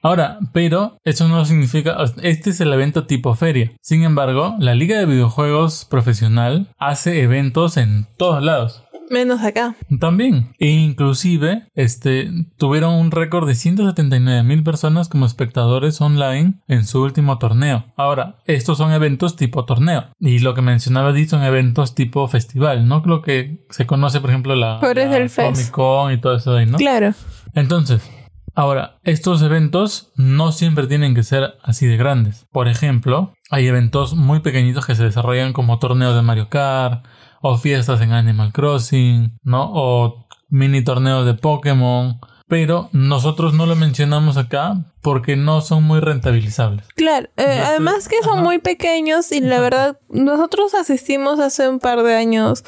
[0.02, 3.72] Ahora, pero eso no significa, este es el evento tipo feria.
[3.80, 8.84] Sin embargo, la Liga de Videojuegos Profesional hace eventos en todos lados.
[9.10, 9.76] Menos acá.
[10.00, 10.52] También.
[10.58, 17.02] E inclusive, este, tuvieron un récord de 179 mil personas como espectadores online en su
[17.02, 17.86] último torneo.
[17.96, 20.06] Ahora, estos son eventos tipo torneo.
[20.18, 23.02] Y lo que mencionaba Di son eventos tipo festival, ¿no?
[23.04, 25.70] Lo que se conoce, por ejemplo, la, la el Fest.
[25.70, 26.78] Comic Con y todo eso de ahí, ¿no?
[26.78, 27.14] Claro.
[27.54, 28.08] Entonces,
[28.54, 32.46] ahora, estos eventos no siempre tienen que ser así de grandes.
[32.52, 37.04] Por ejemplo, hay eventos muy pequeñitos que se desarrollan como torneos de Mario Kart,
[37.42, 39.70] o fiestas en Animal Crossing, ¿no?
[39.74, 42.18] O mini torneos de Pokémon.
[42.48, 46.86] Pero nosotros no lo mencionamos acá porque no son muy rentabilizables.
[46.94, 48.42] Claro, eh, estoy- además que son Ajá.
[48.44, 52.62] muy pequeños y la verdad, nosotros asistimos hace un par de años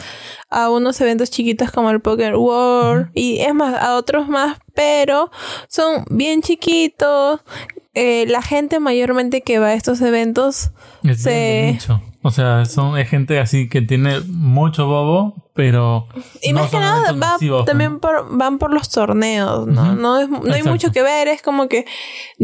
[0.51, 5.31] a unos eventos chiquitos como el Poker World y es más, a otros más, pero
[5.69, 7.39] son bien chiquitos.
[7.99, 10.71] Eh, la gente mayormente que va a estos eventos,
[11.03, 11.79] Es Se-.
[12.23, 16.09] O sea, son es gente así que tiene mucho bobo, pero.
[16.43, 17.65] y no más que son nada eventos va- masivos, ¿no?
[17.65, 19.95] también por- van por los torneos, ¿no?
[19.95, 21.87] No, es, no hay mucho que ver, es como que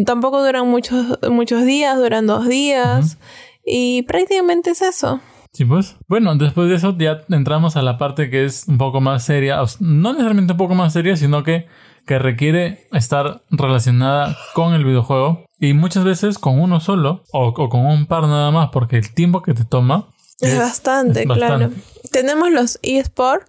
[0.07, 3.19] tampoco duran muchos, muchos días, duran dos días
[3.67, 5.21] y prácticamente es eso.
[5.53, 5.97] Sí, pues.
[6.09, 9.59] Bueno, después de eso ya entramos a la parte que es un poco más seria.
[9.81, 11.67] No necesariamente un poco más seria, sino que,
[12.07, 15.47] que requiere estar relacionada con el videojuego.
[15.59, 19.15] Y muchas veces con uno solo o, o con un par nada más, porque el
[19.15, 20.09] tiempo que te toma
[20.41, 21.71] Es, bastante, es claro.
[22.11, 23.49] Tenemos los eSport,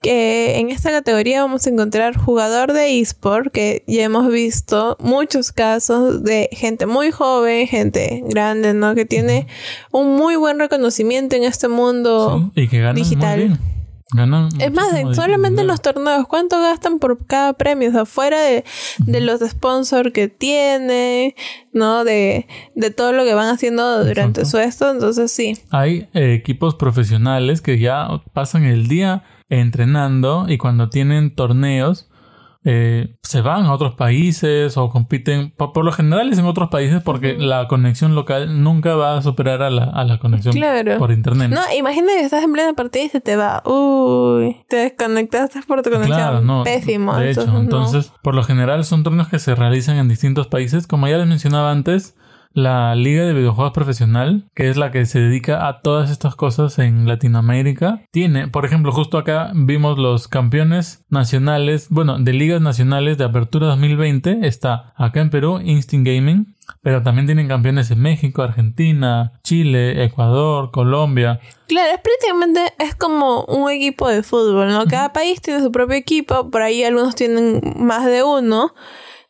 [0.00, 5.50] que en esta categoría vamos a encontrar jugador de eSport, que ya hemos visto muchos
[5.50, 8.94] casos de gente muy joven, gente grande, ¿no?
[8.94, 9.48] Que tiene
[9.90, 12.52] un muy buen reconocimiento en este mundo.
[12.54, 13.38] Sí, y que ganan digital.
[13.38, 13.77] muy bien.
[14.14, 17.90] Ganan Es más, solamente en los torneos, ¿cuánto gastan por cada premio?
[17.90, 18.64] O sea, fuera de,
[18.98, 21.34] de los sponsors que tiene,
[21.72, 22.04] ¿no?
[22.04, 24.44] De, de todo lo que van haciendo durante Exacto.
[24.44, 25.58] su esto, entonces sí.
[25.70, 32.07] Hay eh, equipos profesionales que ya pasan el día entrenando y cuando tienen torneos
[32.70, 36.68] eh, se van a otros países o compiten, por, por lo general es en otros
[36.68, 40.98] países porque la conexión local nunca va a superar a la, a la conexión Claro.
[40.98, 41.50] por internet.
[41.50, 43.62] No, imagina que estás en plena partida y se te va.
[43.64, 46.18] Uy, te desconectaste por tu conexión.
[46.18, 46.62] Claro, no.
[46.64, 47.16] Pésimo.
[47.16, 47.60] De hecho, no.
[47.60, 50.86] entonces, por lo general son torneos que se realizan en distintos países.
[50.86, 52.16] Como ya les mencionaba antes,
[52.62, 56.78] la Liga de Videojuegos Profesional, que es la que se dedica a todas estas cosas
[56.78, 63.16] en Latinoamérica, tiene, por ejemplo, justo acá vimos los campeones nacionales, bueno, de ligas nacionales
[63.16, 64.40] de Apertura 2020.
[64.42, 66.56] Está acá en Perú, Instinct Gaming.
[66.82, 71.40] Pero también tienen campeones en México, Argentina, Chile, Ecuador, Colombia.
[71.66, 74.84] Claro, es prácticamente es como un equipo de fútbol, ¿no?
[74.84, 78.74] Cada país tiene su propio equipo, por ahí algunos tienen más de uno,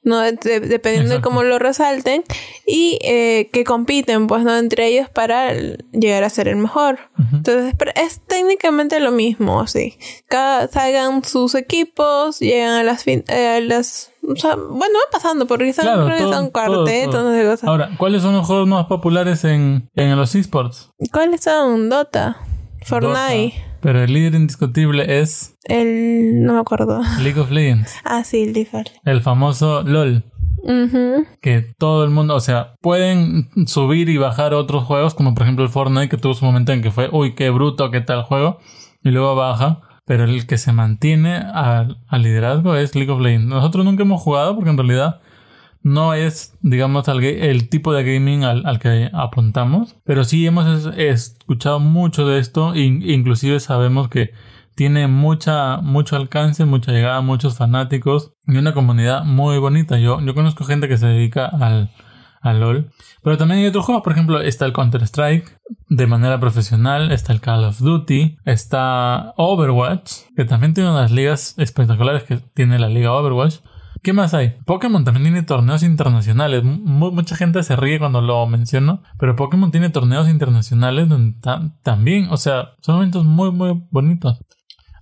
[0.02, 0.20] ¿no?
[0.20, 2.24] De- de- dependiendo de cómo lo resalten,
[2.66, 4.56] y eh, que compiten, pues, ¿no?
[4.56, 5.52] Entre ellos para
[5.92, 6.98] llegar a ser el mejor.
[7.32, 9.98] Entonces, es técnicamente lo mismo, sí.
[10.28, 14.12] Cada, salgan sus equipos, llegan a las fin, eh, a las...
[14.30, 17.30] O sea, bueno, va pasando, porque son, Claro, todo- son cuartetos, todo.
[17.30, 17.66] no sé qué cosa.
[17.66, 20.90] Ahora, ¿cuáles son los juegos más populares en, en los esports?
[21.12, 21.88] ¿Cuáles son?
[21.88, 22.36] Dota,
[22.84, 23.54] Fortnite.
[23.56, 26.42] Dota, Pero el líder indiscutible es El.
[26.42, 27.00] No me acuerdo.
[27.22, 27.94] League of Legends.
[28.04, 28.88] Ah, sí, el Default.
[29.04, 30.24] El famoso LOL.
[30.62, 31.26] Ujú.
[31.40, 35.64] Que todo el mundo, o sea, pueden subir y bajar otros juegos, como por ejemplo
[35.64, 38.58] el Fortnite, que tuvo su momento en que fue, uy, qué bruto, qué tal juego,
[39.02, 39.80] y luego baja.
[40.04, 43.46] Pero el que se mantiene al, al liderazgo es League of Legends.
[43.46, 45.20] Nosotros nunca hemos jugado porque en realidad
[45.88, 49.96] no es, digamos, el tipo de gaming al, que apuntamos.
[50.04, 54.30] Pero sí hemos es- escuchado mucho de esto e inclusive sabemos que
[54.74, 59.98] tiene mucha, mucho alcance, mucha llegada, muchos fanáticos y una comunidad muy bonita.
[59.98, 61.90] Yo, yo conozco gente que se dedica al,
[62.40, 62.90] al LOL.
[63.22, 67.40] Pero también hay otros juegos, por ejemplo, está el Counter-Strike de manera profesional, está el
[67.40, 73.12] Call of Duty, está Overwatch, que también tiene unas ligas espectaculares que tiene la liga
[73.12, 73.56] Overwatch.
[74.02, 74.56] ¿Qué más hay?
[74.64, 76.62] Pokémon también tiene torneos internacionales.
[76.64, 81.36] Mu- mucha gente se ríe cuando lo menciono, pero Pokémon tiene torneos internacionales donde
[81.82, 84.38] también, o sea, son momentos muy, muy bonitos.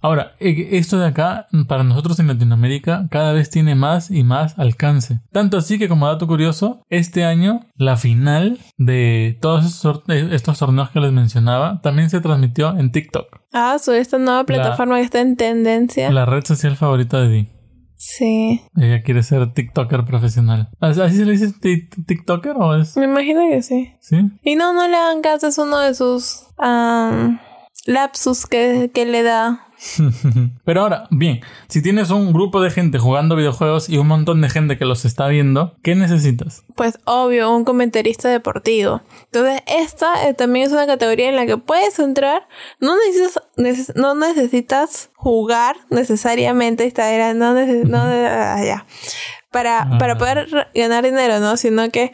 [0.02, 4.56] Ahora, eh, esto de acá, para nosotros en Latinoamérica, cada vez tiene más y más
[4.58, 5.20] alcance.
[5.32, 10.58] Tanto así que, como dato curioso, este año la final de todos estos, tor- estos
[10.58, 15.02] torneos que les mencionaba también se transmitió en TikTok, Ah, sobre esta nueva plataforma que
[15.02, 16.10] está en tendencia.
[16.12, 17.48] la red social favorita de Di.
[17.96, 18.62] Sí.
[18.76, 20.68] Ella quiere ser TikToker profesional.
[20.80, 22.96] ¿Así se le dice ti- TikToker o es?
[22.96, 23.92] Me imagino que sí.
[24.00, 24.16] ¿Sí?
[24.42, 27.40] Y no, no le hagan caso, es uno de sus am,
[27.86, 29.65] lapsus que, que le da.
[30.64, 34.48] Pero ahora, bien, si tienes un grupo de gente jugando videojuegos y un montón de
[34.50, 36.62] gente que los está viendo, ¿qué necesitas?
[36.74, 39.02] Pues obvio, un comentarista deportivo.
[39.32, 42.46] Entonces, esta eh, también es una categoría en la que puedes entrar.
[42.80, 46.84] No necesitas, neces- no necesitas jugar necesariamente.
[46.84, 48.86] Esta era, no, neces- no ah, ya.
[49.50, 50.18] Para, para Ah.
[50.18, 51.56] poder ganar dinero, ¿no?
[51.56, 52.12] Sino que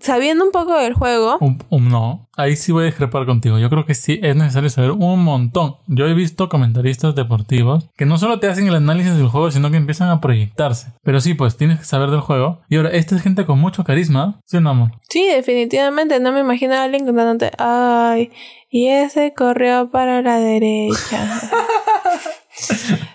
[0.00, 1.38] sabiendo un poco del juego,
[1.70, 3.58] no, ahí sí voy a discrepar contigo.
[3.58, 5.76] Yo creo que sí es necesario saber un montón.
[5.86, 9.70] Yo he visto comentaristas deportivos que no solo te hacen el análisis del juego, sino
[9.70, 10.92] que empiezan a proyectarse.
[11.02, 12.60] Pero sí, pues tienes que saber del juego.
[12.68, 14.40] Y ahora, esta es gente con mucho carisma.
[14.44, 14.92] Sí, no, amor.
[15.08, 18.30] sí, definitivamente no me imagino a alguien contándote, ay,
[18.70, 21.40] y ese corrió para la derecha.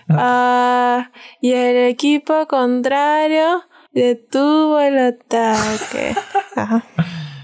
[0.08, 3.62] Ah, y el equipo contrario
[3.94, 6.14] detuvo el ataque.
[6.56, 6.84] Ajá.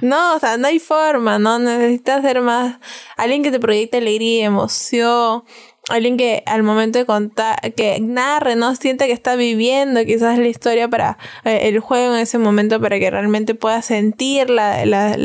[0.02, 1.58] No, o sea, no hay forma, ¿no?
[1.58, 2.78] Necesitas ser más
[3.16, 5.44] alguien que te proyecte alegría, emoción,
[5.90, 8.74] alguien que al momento de contar, que narre, ¿no?
[8.74, 12.98] Siente que está viviendo quizás la historia para eh, el juego en ese momento para
[12.98, 15.16] que realmente pueda sentir la, la,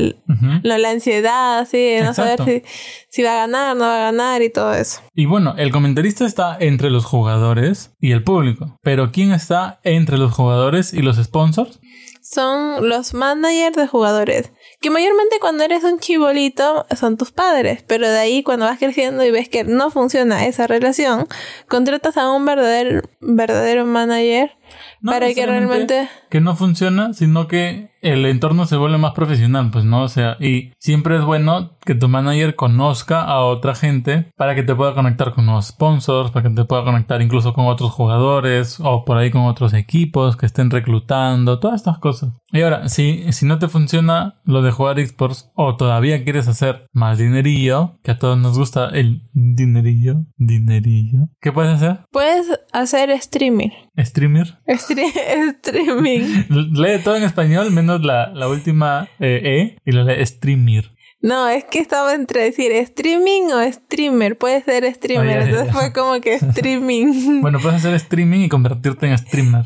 [0.64, 2.64] la, ansiedad, así, de no saber si,
[3.10, 5.02] si va a ganar, no va a ganar y todo eso.
[5.14, 8.78] Y bueno, el comentarista está entre los jugadores y el público.
[8.82, 11.80] Pero ¿quién está entre los jugadores y los sponsors?
[12.26, 14.52] son los managers de jugadores.
[14.86, 17.84] Que mayormente cuando eres un chibolito son tus padres.
[17.88, 21.28] Pero de ahí cuando vas creciendo y ves que no funciona esa relación,
[21.68, 24.56] contratas a un verdadero, verdadero manager
[25.02, 26.08] No para que realmente...
[26.36, 30.36] Que no funciona, sino que el entorno se vuelve más profesional, pues no, o sea,
[30.42, 34.94] y siempre es bueno que tu manager conozca a otra gente para que te pueda
[34.94, 39.16] conectar con nuevos sponsors, para que te pueda conectar incluso con otros jugadores o por
[39.18, 42.34] ahí con otros equipos que estén reclutando, todas estas cosas.
[42.52, 46.88] Y ahora, si, si no te funciona lo de jugar esports o todavía quieres hacer
[46.92, 52.02] más dinerillo, que a todos nos gusta el dinerillo, dinerillo, ¿qué puedes hacer?
[52.12, 53.70] Puedes hacer streaming.
[53.98, 54.60] Streamer.
[54.68, 56.25] Stre- streaming.
[56.50, 60.92] Lee todo en español, menos la, la última eh, E y lo lee streamer.
[61.22, 64.38] No, es que estaba entre decir streaming o streamer.
[64.38, 65.40] Puede ser streamer.
[65.40, 67.42] Ah, ya, ya, Entonces fue como que streaming.
[67.42, 69.66] Bueno, puedes hacer streaming y convertirte en streamer.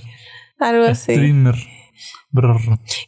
[0.60, 1.14] Algo así.
[1.14, 1.56] Streamer.
[2.32, 2.60] Brr.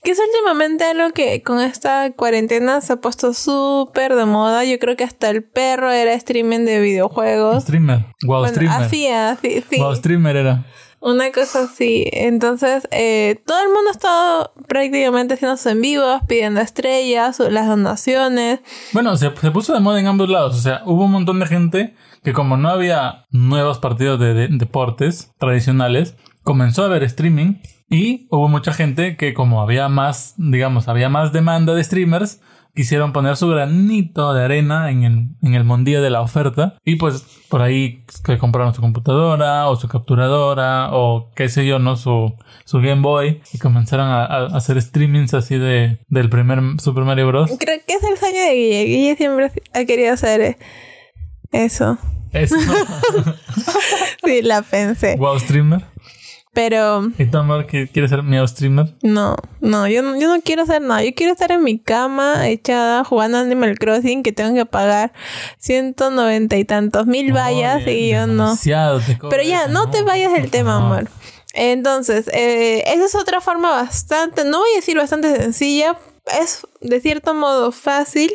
[0.04, 4.66] Que es últimamente algo que con esta cuarentena se ha puesto súper de moda.
[4.66, 7.64] Yo creo que hasta el perro era streaming de videojuegos.
[7.64, 8.00] Streamer.
[8.24, 8.82] Wow, Bueno, streamer.
[8.82, 9.78] hacía, así, sí.
[9.78, 10.66] Wow, streamer era.
[11.02, 12.06] Una cosa así.
[12.14, 17.68] Entonces, eh, todo el mundo ha estado prácticamente haciendo sus en vivos, pidiendo estrellas, las
[17.68, 18.60] donaciones.
[18.94, 20.56] Bueno, se, se puso de moda en ambos lados.
[20.56, 24.48] O sea, hubo un montón de gente que como no había nuevos partidos de, de-
[24.50, 27.56] deportes tradicionales, comenzó a ver streaming
[27.90, 32.42] y hubo mucha gente que como había más, digamos, había más demanda de streamers,
[32.74, 36.96] quisieron poner su granito de arena en el, en el mundillo de la oferta y
[36.96, 41.98] pues por ahí que compraron su computadora o su capturadora o qué sé yo, ¿no?
[41.98, 42.34] Su,
[42.66, 47.28] su Game Boy y comenzaron a, a hacer streamings así de, del primer Super Mario
[47.28, 47.52] Bros.
[47.60, 48.84] Creo que es el sueño de Guille.
[48.86, 50.58] Guille siempre ha querido hacer
[51.52, 51.98] eso.
[52.32, 52.56] Eso.
[54.24, 55.16] Sí, la pensé.
[55.18, 55.84] wow, streamer.
[56.54, 58.94] Pero ¿Y tu amor que quiere ser mi streamer?
[59.04, 61.02] no, no, yo no, yo no quiero hacer nada.
[61.04, 65.14] Yo quiero estar en mi cama echada jugando Animal Crossing que tengo que pagar
[65.60, 68.44] 190 y tantos mil vallas Oye, y yo no.
[68.46, 71.10] demasiado te cobra Pero ya, no te vayas del tema, amor.
[71.54, 75.98] Entonces, eh, esa es otra forma bastante, no voy a decir bastante sencilla,
[76.42, 78.32] es de cierto modo fácil.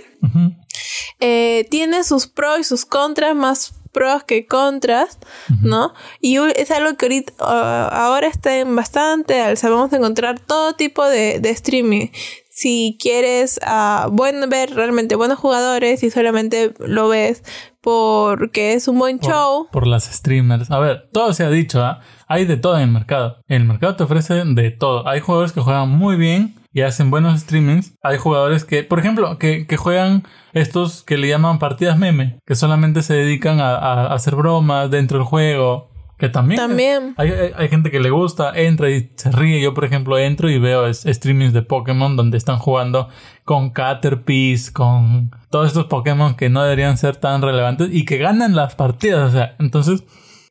[1.20, 5.18] Eh, tiene sus pros y sus contras, más pros que contras,
[5.62, 5.94] ¿no?
[6.20, 9.70] Y es algo que ahorita, ah, ahora está en bastante alza.
[9.70, 12.08] Vamos a encontrar todo tipo de, de streaming.
[12.50, 17.42] Si quieres ah, buen, ver realmente buenos jugadores y solamente lo ves
[17.80, 19.68] porque es un buen Por, show.
[19.72, 20.70] por las streamers.
[20.70, 22.00] A ver, todo se ha dicho, ¿ah?
[22.28, 23.38] Hay de todo en el mercado.
[23.48, 25.08] El mercado te ofrece de todo.
[25.08, 27.94] Hay jugadores que juegan muy bien y hacen buenos streamings.
[28.02, 32.54] Hay jugadores que, por ejemplo, que, que juegan estos que le llaman partidas meme, que
[32.54, 35.90] solamente se dedican a, a hacer bromas dentro del juego.
[36.18, 37.14] Que también, También.
[37.18, 39.60] Hay, hay- hay gente que le gusta, entra y se ríe.
[39.62, 43.08] Yo, por ejemplo, entro y veo es- streamings de Pokémon donde están jugando
[43.44, 48.54] con Caterpies, con todos estos Pokémon que no deberían ser tan relevantes y que ganan
[48.54, 49.28] las partidas.
[49.30, 50.04] O sea, entonces,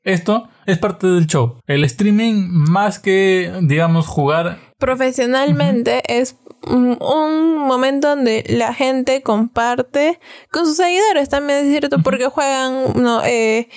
[0.03, 1.59] esto es parte del show.
[1.67, 4.59] El streaming, más que, digamos, jugar.
[4.85, 10.19] Profesionalmente es un, momento donde la gente comparte
[10.51, 13.67] con sus seguidores también es cierto porque juegan no eh,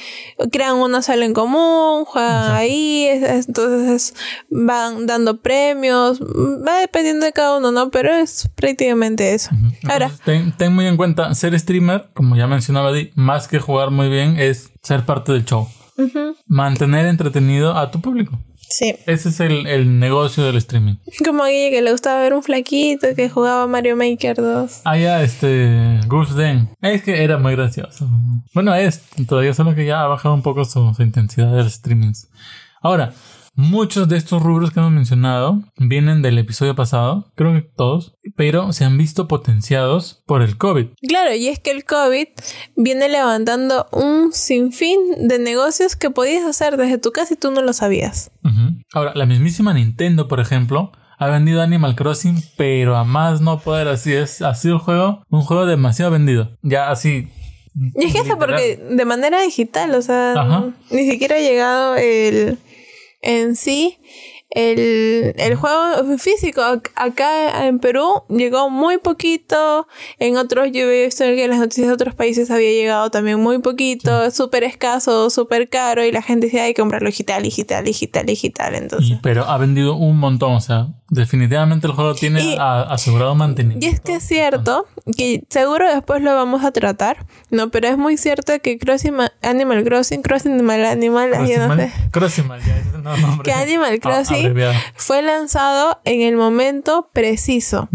[0.53, 2.55] crean una sala en común juegan Exacto.
[2.57, 4.14] ahí es- es- entonces
[4.51, 9.51] van dando premios va dependiendo de cada uno no pero es prácticamente eso
[9.85, 13.59] ahora Entonces, ten, ten muy en cuenta, ser streamer, como ya mencionaba Di, más que
[13.59, 15.68] jugar muy bien, es ser parte del show.
[16.47, 18.38] Mantener entretenido a tu público.
[18.70, 20.96] Sí Ese es el, el negocio del streaming.
[21.24, 24.96] como a Guille que le gustaba ver un flaquito que jugaba Mario Maker 2 Ah,
[24.96, 26.00] ya, este.
[26.07, 26.68] Goose Den.
[26.83, 28.09] Es que era muy gracioso.
[28.54, 31.72] Bueno, es todavía, solo que ya ha bajado un poco su, su intensidad de los
[31.72, 32.28] streamings.
[32.81, 33.12] Ahora,
[33.54, 38.72] muchos de estos rubros que hemos mencionado vienen del episodio pasado, creo que todos, pero
[38.72, 40.87] se han visto potenciados por el COVID.
[41.08, 42.28] Claro, y es que el COVID
[42.76, 47.62] viene levantando un sinfín de negocios que podías hacer desde tu casa y tú no
[47.62, 48.30] lo sabías.
[48.92, 53.88] Ahora, la mismísima Nintendo, por ejemplo, ha vendido Animal Crossing, pero a más no poder.
[53.88, 56.56] Así es, ha sido un juego, un juego demasiado vendido.
[56.62, 57.28] Ya así.
[57.74, 58.38] Y es que literal.
[58.38, 60.64] porque de manera digital, o sea, Ajá.
[60.90, 62.58] ni siquiera ha llegado el
[63.20, 63.98] en sí
[64.50, 66.61] el, el juego físico.
[66.62, 69.87] Ac- Acá en Perú llegó muy poquito.
[70.18, 73.40] En otros, yo he visto que en las noticias de otros países había llegado también
[73.40, 74.31] muy poquito.
[74.31, 76.04] Súper escaso, súper caro.
[76.04, 78.74] Y la gente decía, hay que comprarlo digital, digital, digital, digital.
[78.74, 79.11] Entonces.
[79.11, 83.35] Y- pero ha vendido un montón, o sea, definitivamente el juego tiene Y- a- asegurado
[83.35, 83.85] mantenimiento.
[83.87, 87.71] Y es que es cierto, que seguro después lo vamos a tratar, ¿no?
[87.71, 91.92] Pero es muy cierto que Crossing Ma- Animal Crossing, Crossing Animal Animal, yo no sé,
[92.66, 93.44] ya, el nombre.
[93.44, 94.55] que Animal Ah, Crossing
[94.97, 97.88] fue lanzado en el momento preciso.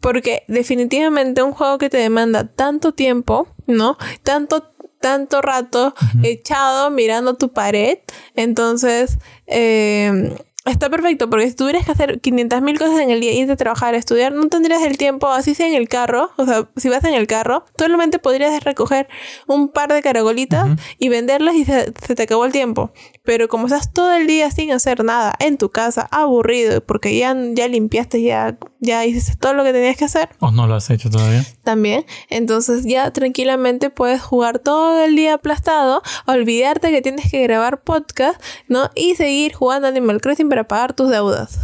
[0.00, 3.96] Porque definitivamente un juego que te demanda tanto tiempo, ¿no?
[4.22, 4.68] Tanto
[5.00, 7.98] tanto rato echado mirando tu pared.
[8.36, 11.28] Entonces, eh, está perfecto.
[11.30, 14.32] Porque si tuvieras que hacer 500 mil cosas en el día, irte a trabajar, estudiar,
[14.32, 16.30] no tendrías el tiempo, así sea en el carro.
[16.36, 19.08] O sea, si vas en el carro, solamente podrías recoger
[19.46, 22.92] un par de caragolitas y venderlas y se, se te acabó el tiempo.
[23.24, 27.36] Pero como estás todo el día sin hacer nada en tu casa, aburrido, porque ya,
[27.52, 30.90] ya limpiaste, ya, ya hiciste todo lo que tenías que hacer, ¿O no lo has
[30.90, 31.44] hecho todavía?
[31.62, 32.04] también.
[32.30, 38.42] Entonces ya tranquilamente puedes jugar todo el día aplastado, olvidarte que tienes que grabar podcast,
[38.66, 38.90] ¿no?
[38.96, 41.58] Y seguir jugando Animal Crossing para pagar tus deudas.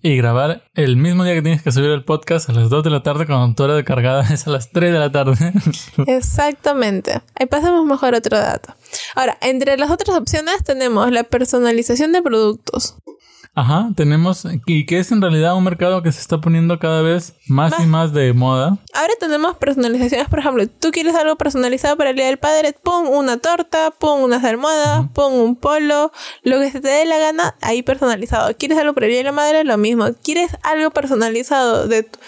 [0.00, 2.88] Y grabar el mismo día que tienes que subir el podcast a las 2 de
[2.88, 5.52] la tarde cuando tu hora de cargada es a las 3 de la tarde.
[6.06, 7.20] Exactamente.
[7.38, 8.74] Ahí pasamos mejor a otro dato.
[9.14, 12.96] Ahora, entre las otras opciones tenemos la personalización de productos.
[13.56, 17.34] Ajá, tenemos, y que es en realidad un mercado que se está poniendo cada vez
[17.46, 18.78] más y más de moda.
[18.92, 23.06] Ahora tenemos personalizaciones, por ejemplo, tú quieres algo personalizado para el Día del Padre, pon
[23.06, 26.10] una torta, pon unas almohadas, pon un polo,
[26.42, 28.56] lo que se te dé la gana, ahí personalizado.
[28.56, 29.62] ¿Quieres algo para el Día de la Madre?
[29.62, 30.06] Lo mismo.
[30.24, 32.18] ¿Quieres algo personalizado de tu,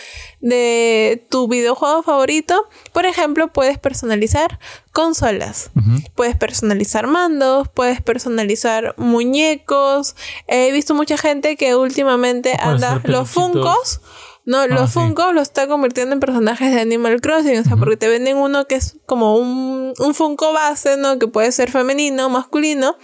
[0.49, 2.69] de tu videojuego favorito?
[2.93, 4.59] Por ejemplo, puedes personalizar
[4.93, 5.71] consolas.
[6.15, 10.15] Puedes personalizar mandos, puedes personalizar muñecos.
[10.47, 13.29] He visto mucha gente que últimamente anda los.
[13.29, 14.01] Funkos.
[14.45, 14.93] No, los Ah, sí.
[14.93, 17.59] Funkos los está convirtiendo en personajes de Animal Crossing.
[17.59, 21.19] O sea, porque te venden uno que es como un, un Funko base, ¿no?
[21.19, 22.97] Que puede ser femenino, masculino.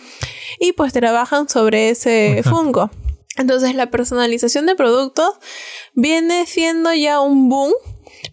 [0.60, 2.50] Y pues trabajan sobre ese Exacto.
[2.58, 2.90] Funko.
[3.36, 5.34] Entonces la personalización de productos
[5.94, 7.72] viene siendo ya un boom.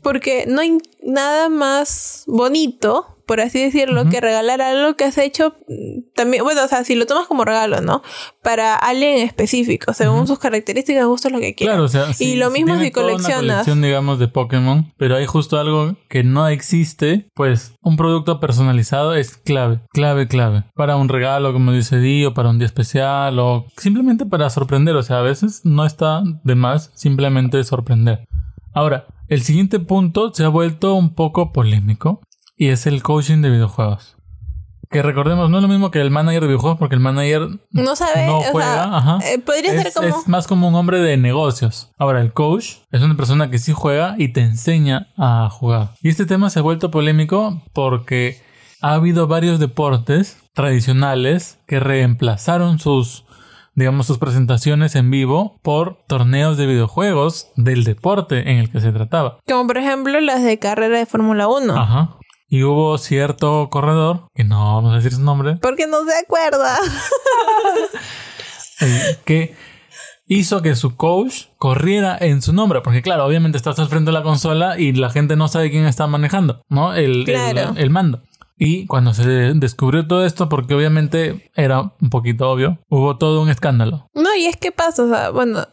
[0.02, 5.54] Porque no hay nada más bonito por así decirlo, que regalar algo que has hecho
[5.68, 8.02] mm, también, bueno, o sea, si lo tomas como regalo, ¿no?
[8.42, 11.76] Para alguien específico, según sus características, gustos, lo que quieras.
[11.76, 13.44] Claro, o sea, y lo mismo si coleccionas.
[13.44, 18.40] Una colección, digamos, de Pokémon, pero hay justo algo que no existe, pues un producto
[18.40, 20.64] personalizado es clave, clave, clave.
[20.74, 24.96] Para un regalo, como dice Di, o para un día especial, o simplemente para sorprender.
[24.96, 28.26] O sea, a veces no está de más simplemente sorprender.
[28.74, 32.22] Ahora, el siguiente punto se ha vuelto un poco polémico
[32.60, 34.18] y es el coaching de videojuegos.
[34.92, 37.96] Que recordemos, no es lo mismo que el manager de videojuegos porque el manager no
[37.96, 39.20] sabe, no juega.
[39.24, 40.08] Eh, podría es, ser como.
[40.08, 41.92] Es más como un hombre de negocios.
[41.98, 45.92] Ahora, el coach es una persona que sí juega y te enseña a jugar.
[46.02, 48.42] Y este tema se ha vuelto polémico porque
[48.82, 53.24] ha habido varios deportes tradicionales que reemplazaron sus
[53.76, 58.92] digamos, sus presentaciones en vivo por torneos de videojuegos del deporte en el que se
[58.92, 59.38] trataba.
[59.48, 61.78] Como por ejemplo las de carrera de Fórmula 1.
[61.78, 62.20] Ajá.
[62.50, 65.58] Y hubo cierto corredor, que no vamos a decir su nombre.
[65.62, 66.78] Porque no se acuerda.
[69.26, 69.56] que
[70.26, 72.82] hizo que su coach corriera en su nombre.
[72.82, 75.86] Porque claro, obviamente estás al frente de la consola y la gente no sabe quién
[75.86, 76.96] está manejando, ¿no?
[76.96, 78.24] El, el mando.
[78.62, 79.24] Y cuando se
[79.56, 84.10] descubrió todo esto, porque obviamente era un poquito obvio, hubo todo un escándalo.
[84.14, 85.66] No, y es que pasa, o sea, bueno,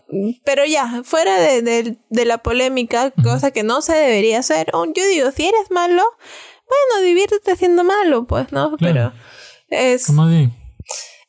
[0.45, 5.47] pero ya, fuera de, la polémica, cosa que no se debería hacer, yo digo, si
[5.47, 6.05] eres malo,
[6.69, 8.77] bueno, diviértete siendo malo, pues, ¿no?
[8.79, 9.13] Pero
[9.69, 10.07] es...
[10.07, 10.51] ¿Cómo di?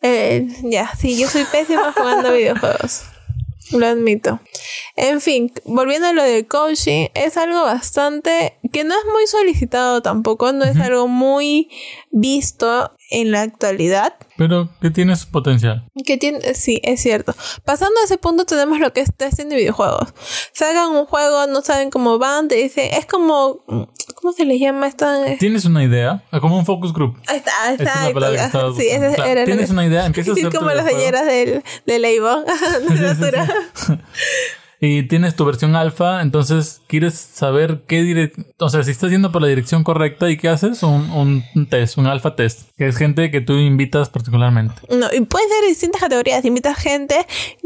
[0.02, 3.04] Eh, ya, sí, yo soy pésima jugando videojuegos.
[3.72, 4.40] Lo admito.
[4.96, 10.02] En fin, volviendo a lo del coaching, es algo bastante que no es muy solicitado
[10.02, 11.70] tampoco, no es algo muy
[12.12, 14.16] visto en la actualidad.
[14.38, 15.86] Pero que tiene su potencial.
[16.06, 17.34] Que tiene, sí, es cierto.
[17.64, 20.14] Pasando a ese punto tenemos lo que es testing de videojuegos.
[20.54, 23.64] Sacan un juego, no saben cómo van, te dicen, es como,
[24.16, 25.06] ¿cómo se les llama esto?
[25.40, 27.18] Tienes una idea, como un focus group.
[27.34, 28.10] Está, está.
[28.10, 32.46] Es sí, ese Tienes una idea, empiezas a hacer como las señoras del, del Avon,
[32.46, 33.98] de
[34.80, 39.32] y tienes tu versión alfa, entonces quieres saber qué dirección, o sea, si estás yendo
[39.32, 42.98] por la dirección correcta y qué haces, un, un test, un alfa test, que es
[42.98, 44.76] gente que tú invitas particularmente.
[44.90, 47.16] No, y puede ser distintas categorías, invitas gente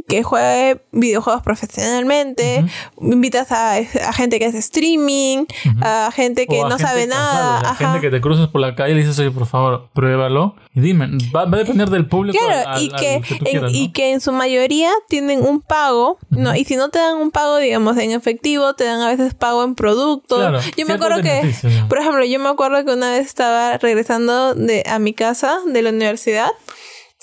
[0.08, 2.66] que juegue videojuegos profesionalmente,
[3.00, 5.46] invitas a, a, gente que hace streaming,
[5.82, 8.96] a gente que no sabe nada, a gente que te cruzas por la calle y
[8.96, 12.38] le dices, oye, por favor, pruébalo y dime, va, a depender del público.
[12.44, 16.56] Claro, y, que, en, y que en su mayoría tienen un pago, ¿no?
[16.56, 19.64] Y si no te dan un pago, digamos, en efectivo, te dan a veces pago
[19.64, 20.40] en producto.
[20.78, 21.54] yo me acuerdo que,
[21.90, 25.82] por ejemplo, yo me acuerdo que una vez estaba regresando de, a mi casa de
[25.82, 26.50] la universidad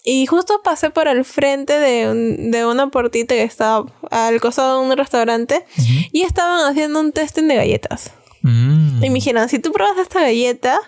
[0.04, 4.86] y justo pasé por el frente de, de una portita que estaba al costado de
[4.86, 5.64] un restaurante
[6.12, 8.12] y estaban haciendo un testing de galletas.
[8.48, 9.04] Mm.
[9.04, 10.80] Y me dijeron, si tú pruebas esta galleta,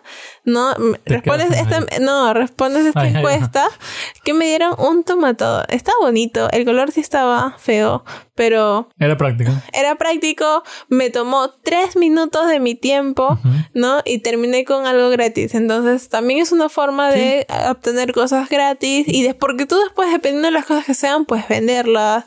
[0.45, 3.69] no, respondes esta, no, respondes esta encuesta,
[4.25, 5.69] que me dieron un tomato.
[5.69, 8.03] Está bonito, el color sí estaba feo,
[8.35, 8.89] pero...
[8.99, 9.53] Era práctico.
[9.75, 13.39] Era práctico, me tomó tres minutos de mi tiempo,
[13.75, 14.01] ¿no?
[14.07, 15.55] Y terminé con algo gratis.
[15.55, 20.49] Entonces también es una forma de obtener cosas gratis y de, porque tú después, dependiendo
[20.49, 22.25] de las cosas que sean, puedes venderlas.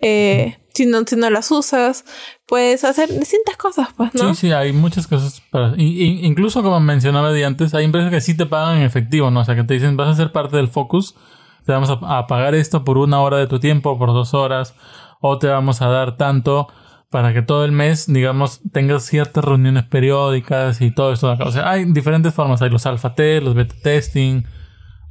[0.00, 2.04] Eh, si no, si no las usas,
[2.46, 4.34] puedes hacer distintas cosas, pues, ¿no?
[4.34, 5.74] Sí, sí, hay muchas cosas para...
[5.76, 9.40] incluso como mencionaba de antes, hay empresas que sí te pagan en efectivo, ¿no?
[9.40, 11.16] O sea, que te dicen, vas a ser parte del focus,
[11.64, 14.74] te vamos a, pagar esto por una hora de tu tiempo, por dos horas,
[15.20, 16.68] o te vamos a dar tanto
[17.10, 21.36] para que todo el mes, digamos, tengas ciertas reuniones periódicas y todo esto.
[21.40, 24.44] O sea, hay diferentes formas, hay los alfa test, los beta testing,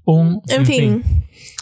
[0.06, 0.42] un...
[0.48, 1.04] En fin.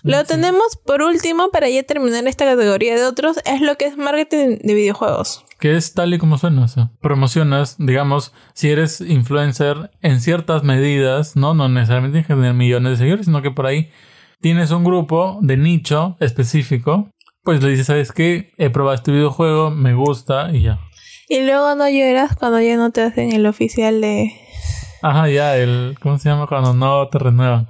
[0.04, 3.98] Lo tenemos por último para ya terminar esta categoría de otros, es lo que es
[3.98, 5.46] marketing de videojuegos.
[5.60, 10.64] Que es tal y como suena, o sea, promocionas, digamos, si eres influencer en ciertas
[10.64, 13.92] medidas, no, no necesariamente tienes que tener millones de seguidores, sino que por ahí
[14.42, 17.10] tienes un grupo de nicho específico,
[17.44, 18.52] pues le dices, ¿sabes qué?
[18.58, 20.80] He probado este videojuego, me gusta y ya.
[21.30, 24.34] Y luego no lloras cuando ya no te hacen el oficial de...
[25.02, 25.98] Ajá, ya, el...
[26.02, 26.48] ¿Cómo se llama?
[26.48, 27.70] Cuando no te renuevan.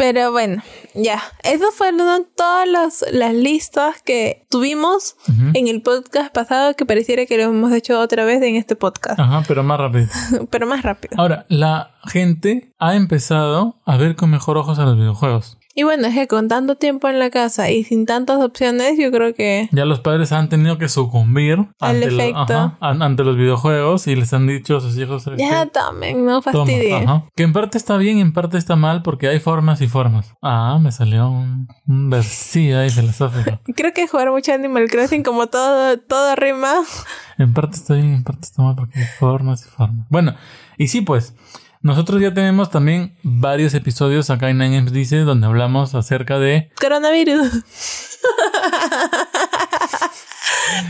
[0.00, 0.62] Pero bueno,
[0.94, 1.20] ya.
[1.42, 5.14] Esas fueron todas las, listas que tuvimos
[5.52, 9.20] en el podcast pasado que pareciera que lo hemos hecho otra vez en este podcast.
[9.20, 10.08] Ajá, pero más rápido.
[10.50, 11.16] pero más rápido.
[11.18, 15.58] Ahora, la gente ha empezado a ver con mejor ojos a los videojuegos.
[15.80, 19.10] Y bueno, es que con tanto tiempo en la casa y sin tantas opciones, yo
[19.10, 19.70] creo que...
[19.72, 22.76] Ya los padres han tenido que sucumbir ante, efecto.
[22.80, 25.24] ante los videojuegos y les han dicho a sus hijos...
[25.38, 27.06] Ya también, no fastidie.
[27.34, 30.34] Que en parte está bien y en parte está mal porque hay formas y formas.
[30.42, 33.58] Ah, me salió un, un versillo ahí filosófico.
[33.74, 36.74] creo que jugar mucho Animal Crossing como todo, todo rima.
[37.38, 40.06] En parte está bien, en parte está mal porque hay formas y formas.
[40.10, 40.34] Bueno,
[40.76, 41.34] y sí pues...
[41.82, 47.50] Nosotros ya tenemos también varios episodios acá en Nines Dice donde hablamos acerca de Coronavirus.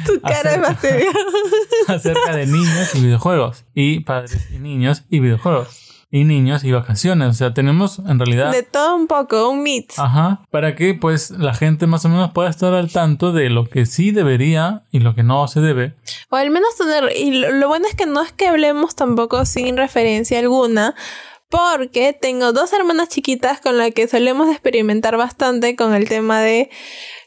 [0.05, 1.11] tu cara es bacteria.
[1.86, 3.64] acerca de niños y videojuegos.
[3.72, 5.89] Y padres y niños y videojuegos.
[6.13, 7.29] Y niños y vacaciones.
[7.29, 8.51] O sea, tenemos en realidad.
[8.51, 9.99] De todo un poco, un mix.
[9.99, 10.43] Ajá.
[10.51, 13.87] Para que pues la gente más o menos pueda estar al tanto de lo que
[13.87, 15.95] sí debería y lo que no se debe.
[16.29, 17.17] O al menos tener.
[17.17, 20.95] Y lo, lo bueno es que no es que hablemos tampoco sin referencia alguna.
[21.49, 26.71] Porque tengo dos hermanas chiquitas con las que solemos experimentar bastante con el tema de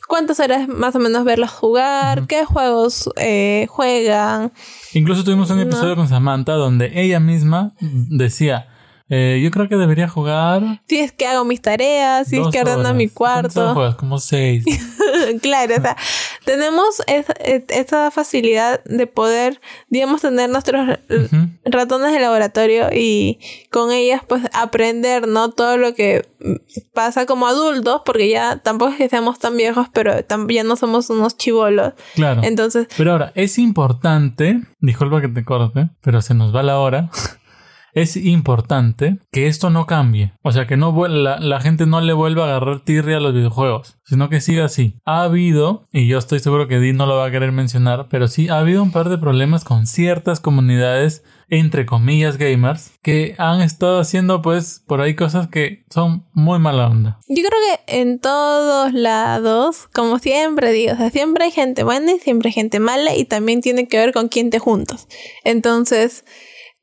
[0.07, 4.53] cuántas horas más o menos verlos jugar, qué juegos eh, juegan.
[4.93, 8.67] Incluso tuvimos un episodio con Samantha donde ella misma decía,
[9.09, 10.81] eh, yo creo que debería jugar.
[10.87, 13.73] Si es que hago mis tareas, si es que ordeno mi cuarto.
[13.73, 13.95] Juegas?
[13.95, 14.63] Como seis.
[15.41, 15.97] claro, o sea,
[16.45, 20.99] tenemos esa, facilidad de poder, digamos, tener nuestros
[21.65, 23.39] ratones de laboratorio y
[23.69, 25.51] con ellas, pues, aprender, ¿no?
[25.51, 26.25] Todo lo que
[26.93, 31.09] pasa como adultos, porque ya tampoco es que seamos tan viejos, pero también no somos
[31.09, 31.93] unos chivolos.
[32.15, 32.41] Claro.
[32.43, 32.87] Entonces.
[32.97, 37.09] Pero ahora, es importante, disculpa que te corte, pero se nos va la hora
[37.93, 40.33] es importante que esto no cambie.
[40.41, 43.33] O sea, que no la, la gente no le vuelva a agarrar tirria a los
[43.33, 44.95] videojuegos, sino que siga así.
[45.05, 48.27] Ha habido, y yo estoy seguro que Dean no lo va a querer mencionar, pero
[48.27, 53.61] sí ha habido un par de problemas con ciertas comunidades entre comillas gamers que han
[53.61, 57.19] estado haciendo pues por ahí cosas que son muy mala onda.
[57.27, 62.13] Yo creo que en todos lados, como siempre digo, o sea, siempre hay gente buena
[62.13, 65.07] y siempre hay gente mala y también tiene que ver con quién te juntas.
[65.43, 66.25] Entonces,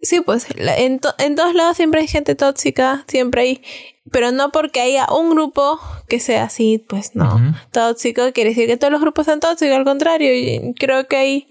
[0.02, 3.62] Sí, pues en, en todos lados siempre hay gente tóxica, siempre hay,
[4.10, 5.78] pero no porque haya un grupo
[6.08, 7.54] que sea así, pues no.
[7.70, 11.48] Tóxico quiere decir que todos los grupos son tóxicos, al contrario, creo que hay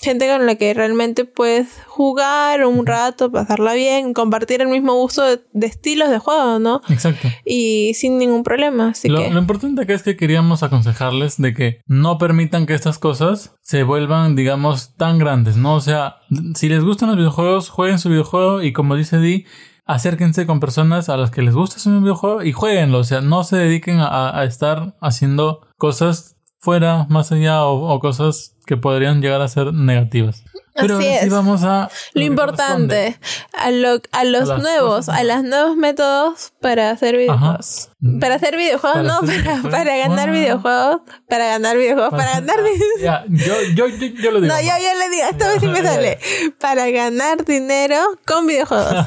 [0.00, 5.24] gente con la que realmente puedes jugar un rato, pasarla bien, compartir el mismo uso
[5.24, 6.80] de, estilos de juego, ¿no?
[6.88, 7.28] Exacto.
[7.44, 8.90] Y sin ningún problema.
[8.90, 9.30] Así lo, que...
[9.30, 13.82] lo importante acá es que queríamos aconsejarles de que no permitan que estas cosas se
[13.82, 15.74] vuelvan, digamos, tan grandes, ¿no?
[15.74, 16.16] O sea,
[16.54, 19.46] si les gustan los videojuegos, jueguen su videojuego y como dice Di,
[19.84, 22.98] acérquense con personas a las que les gusta su videojuego y jueguenlo.
[22.98, 28.56] O sea, no se dediquen a, a estar haciendo cosas fuera, más allá o, cosas
[28.68, 30.44] que podrían llegar a ser negativas.
[30.74, 33.18] Pero Así vamos a lo, importante,
[33.52, 37.90] a, lo, a los nuevos, a los nuevos métodos para hacer videojuegos.
[38.20, 43.24] Para hacer videojuegos, no, para, para, ganar videojuegos, para ganar videojuegos, para, ganar dinero.
[43.28, 44.54] yo, yo, yo, yo, lo digo.
[44.54, 46.18] No, yo, yo le digo, esta vez sí me sale.
[46.60, 49.06] Para ganar dinero con videojuegos.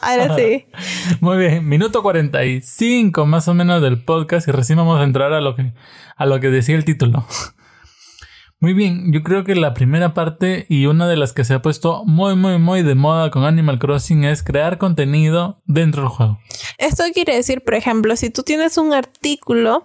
[0.00, 0.66] Ahora sí.
[1.20, 5.40] Muy bien, minuto 45 más o menos del podcast y recién vamos a entrar a
[5.40, 5.72] lo que
[6.16, 7.24] a lo que decía el título.
[8.62, 11.62] Muy bien, yo creo que la primera parte y una de las que se ha
[11.62, 16.38] puesto muy, muy, muy de moda con Animal Crossing es crear contenido dentro del juego.
[16.78, 19.82] Esto quiere decir, por ejemplo, si tú tienes un artículo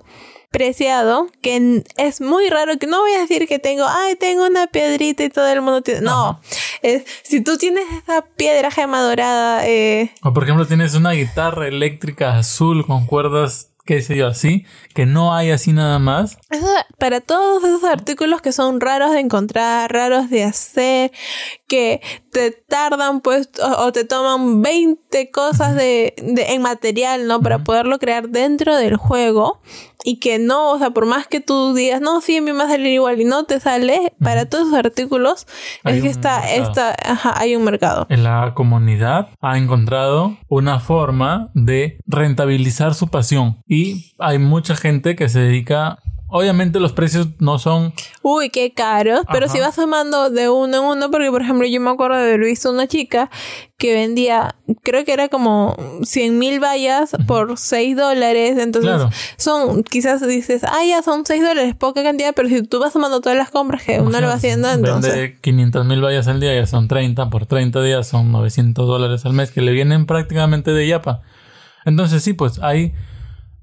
[0.52, 4.68] preciado, que es muy raro, que no voy a decir que tengo, ay, tengo una
[4.68, 6.02] piedrita y todo el mundo tiene.
[6.02, 6.40] No,
[6.84, 9.68] es, si tú tienes esa piedra gema dorada.
[9.68, 14.66] Eh, o por ejemplo, tienes una guitarra eléctrica azul con cuerdas qué sé yo, así,
[14.94, 16.38] que no hay así nada más.
[17.00, 21.12] para todos esos artículos que son raros de encontrar, raros de hacer,
[21.68, 22.02] que
[22.38, 27.42] te tardan pues o, te toman 20 cosas de, de en material, ¿no?
[27.42, 29.60] Para poderlo crear dentro del juego
[30.04, 32.60] y que no, o sea, por más que tú digas, no, sí, a mí me
[32.60, 35.48] va a salir igual y no te sale, para todos esos artículos
[35.84, 38.06] es que está, está ajá, hay un mercado.
[38.10, 45.16] En la comunidad ha encontrado una forma de rentabilizar su pasión y hay mucha gente
[45.16, 45.98] que se dedica
[46.30, 47.94] Obviamente los precios no son...
[48.22, 51.80] Uy, qué caros, pero si vas sumando de uno en uno, porque por ejemplo yo
[51.80, 53.30] me acuerdo de haber visto una chica
[53.78, 58.92] que vendía, creo que era como 100 mil vallas por 6 dólares, entonces
[59.38, 63.22] son, quizás dices, ah, ya son 6 dólares, poca cantidad, pero si tú vas sumando
[63.22, 65.14] todas las compras que uno lo va haciendo, entonces...
[65.14, 69.26] Vende 500 mil vallas al día, ya son 30, por 30 días son 900 dólares
[69.26, 71.22] al mes, que le vienen prácticamente de yapa.
[71.86, 72.94] Entonces sí, pues hay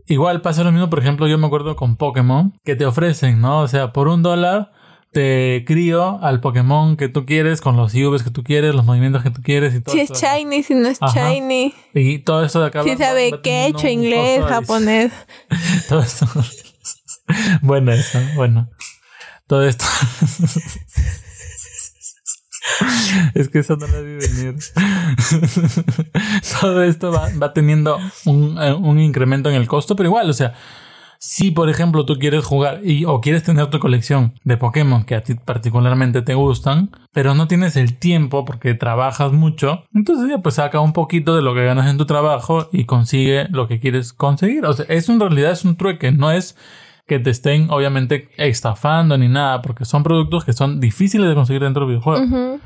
[0.07, 3.61] Igual pasa lo mismo, por ejemplo, yo me acuerdo con Pokémon, que te ofrecen, ¿no?
[3.61, 4.73] O sea, por un dólar
[5.15, 9.23] te crío al Pokémon que tú quieres, con los IVs que tú quieres, los movimientos
[9.23, 9.95] que tú quieres y todo.
[9.95, 11.73] Si es shiny, si no es shiny.
[11.95, 12.83] Y todo eso de acá.
[12.83, 15.13] Si sabe qué hecho, inglés, japonés.
[15.89, 16.27] todo esto.
[17.63, 18.69] bueno, eso, bueno.
[19.47, 19.87] Todo esto.
[23.35, 24.57] es que eso no la vi venir.
[26.61, 30.55] Todo esto va, teniendo un, eh, un, incremento en el costo, pero igual, o sea,
[31.19, 35.15] Si, por ejemplo, tú quieres jugar y, o quieres tener tu colección de Pokémon que
[35.15, 40.39] a ti particularmente te gustan, pero no tienes el tiempo porque trabajas mucho, entonces ya
[40.43, 43.81] pues saca un poquito de lo que ganas en tu trabajo y consigue lo que
[43.81, 44.67] quieres conseguir.
[44.67, 46.57] O sea, eso en realidad es un trueque, no es
[47.07, 51.63] que te estén obviamente estafando ni nada, porque son productos que son difíciles de conseguir
[51.63, 52.61] dentro del videojuego.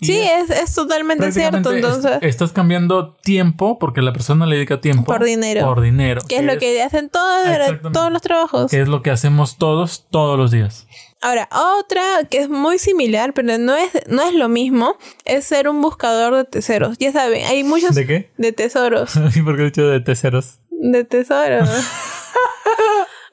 [0.00, 1.72] Sí, es, es totalmente cierto.
[1.72, 5.66] Entonces, estás cambiando tiempo porque la persona le dedica tiempo por dinero.
[5.66, 6.22] Por dinero.
[6.28, 8.70] Que es lo que hacen todos, todos los trabajos.
[8.70, 10.86] Que es lo que hacemos todos, todos los días.
[11.20, 15.68] Ahora, otra que es muy similar, pero no es, no es lo mismo, es ser
[15.68, 16.98] un buscador de tesoros.
[16.98, 17.94] Ya saben, hay muchos...
[17.94, 18.30] ¿De qué?
[18.38, 19.14] De tesoros.
[19.36, 20.58] ¿Y por qué he dicho de tesoros?
[20.70, 21.68] De tesoros.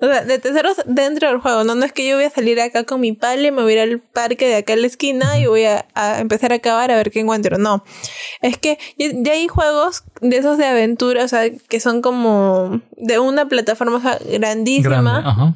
[0.01, 1.63] O sea, de tesoros dentro del juego.
[1.65, 3.73] No, no es que yo voy a salir acá con mi pala y me voy
[3.73, 5.85] a ir al parque de acá en la esquina y voy a,
[6.19, 7.57] empezar a cavar a ver qué encuentro.
[7.57, 7.83] No.
[8.41, 13.19] Es que ya, hay juegos de esos de aventura, o sea, que son como de
[13.19, 15.55] una plataforma grandísima.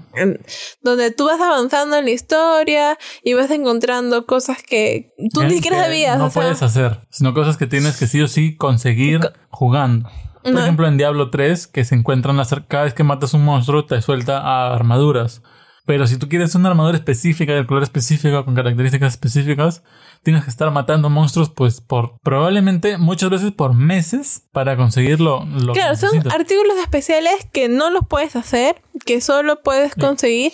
[0.81, 5.83] donde tú vas avanzando en la historia y vas encontrando cosas que tú ni siquiera
[5.83, 6.17] sabías.
[6.17, 10.09] No puedes hacer, sino cosas que tienes que sí o sí conseguir jugando.
[10.43, 12.37] Por ejemplo, en Diablo 3, que se encuentran
[12.67, 15.41] cada vez que matas un monstruo, te suelta armaduras.
[15.85, 19.83] Pero si tú quieres una armadura específica, de color específico, con características específicas,
[20.23, 25.45] tienes que estar matando monstruos, pues, por probablemente muchas veces por meses para conseguirlo.
[25.45, 30.53] Lo claro, son artículos especiales que no los puedes hacer, que solo puedes conseguir,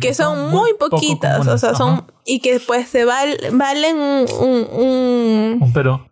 [0.00, 2.06] que, son, muy poquitas, o sea, son.
[2.24, 4.26] Y que pues se valen un.
[4.38, 6.06] Un, un pero.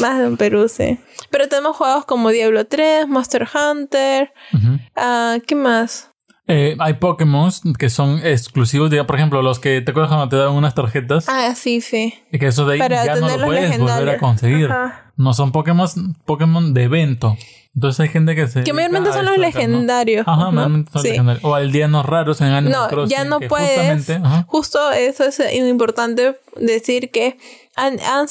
[0.00, 0.98] Más de un Perú, sí.
[1.32, 4.32] Pero tenemos juegos como Diablo 3, Monster Hunter.
[4.94, 6.10] Ah, ¿Qué más?
[6.46, 10.36] Eh, hay Pokémon que son exclusivos, de, por ejemplo, los que te acuerdas cuando te
[10.36, 11.26] dan unas tarjetas.
[11.28, 12.14] Ah, sí, sí.
[12.30, 14.68] Y que eso de ahí ya no lo puedes volver a conseguir.
[15.16, 15.88] No son Pokémon,
[16.26, 17.36] Pokémon de evento.
[17.74, 18.64] Entonces hay gente que se.
[18.64, 20.28] Que mayormente son los legendarios.
[20.28, 21.44] Ajá, mayormente son legendarios.
[21.44, 24.06] O aldeanos raros en Animal no, ya no puedes.
[24.46, 27.38] Justo eso es importante decir que
[27.76, 28.28] han, han,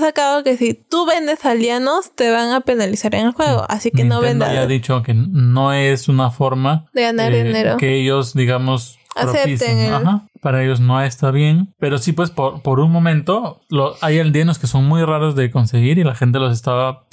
[0.00, 3.64] sacado que si tú vendes aldeanos, te van a penalizar en el juego.
[3.68, 4.52] Así que no vendas.
[4.52, 7.76] ya ha dicho que no es una forma de ganar eh, dinero.
[7.76, 9.92] Que ellos, digamos, acepten.
[9.92, 11.74] Ajá, para ellos no está bien.
[11.78, 15.50] Pero sí, pues por, por un momento lo, hay aldeanos que son muy raros de
[15.50, 17.06] conseguir y la gente los estaba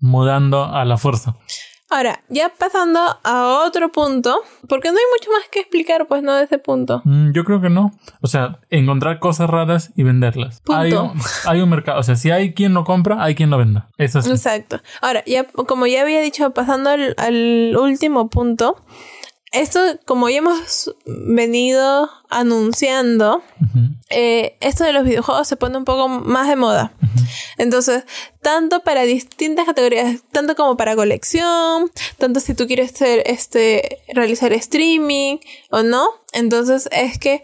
[0.00, 1.36] mudando a la fuerza.
[1.92, 6.34] Ahora, ya pasando a otro punto, porque no hay mucho más que explicar, pues no
[6.34, 7.02] de ese punto.
[7.04, 7.92] Mm, yo creo que no.
[8.20, 10.62] O sea, encontrar cosas raras y venderlas.
[10.72, 11.12] Hay un,
[11.46, 13.88] hay un mercado, o sea, si hay quien lo compra, hay quien lo venda.
[13.98, 14.30] Eso sí.
[14.30, 14.80] Exacto.
[15.02, 18.76] Ahora, ya como ya había dicho, pasando al, al último punto,
[19.52, 23.42] esto, como ya hemos venido anunciando,
[24.08, 26.92] eh, esto de los videojuegos se pone un poco más de moda.
[27.58, 28.04] Entonces,
[28.42, 34.52] tanto para distintas categorías, tanto como para colección, tanto si tú quieres hacer este, realizar
[34.52, 35.38] streaming
[35.70, 36.08] o no.
[36.32, 37.42] Entonces, es que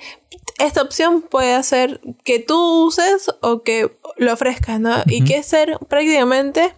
[0.59, 5.02] esta opción puede hacer que tú uses o que lo ofrezcas, ¿no?
[5.07, 6.72] Y que es ser prácticamente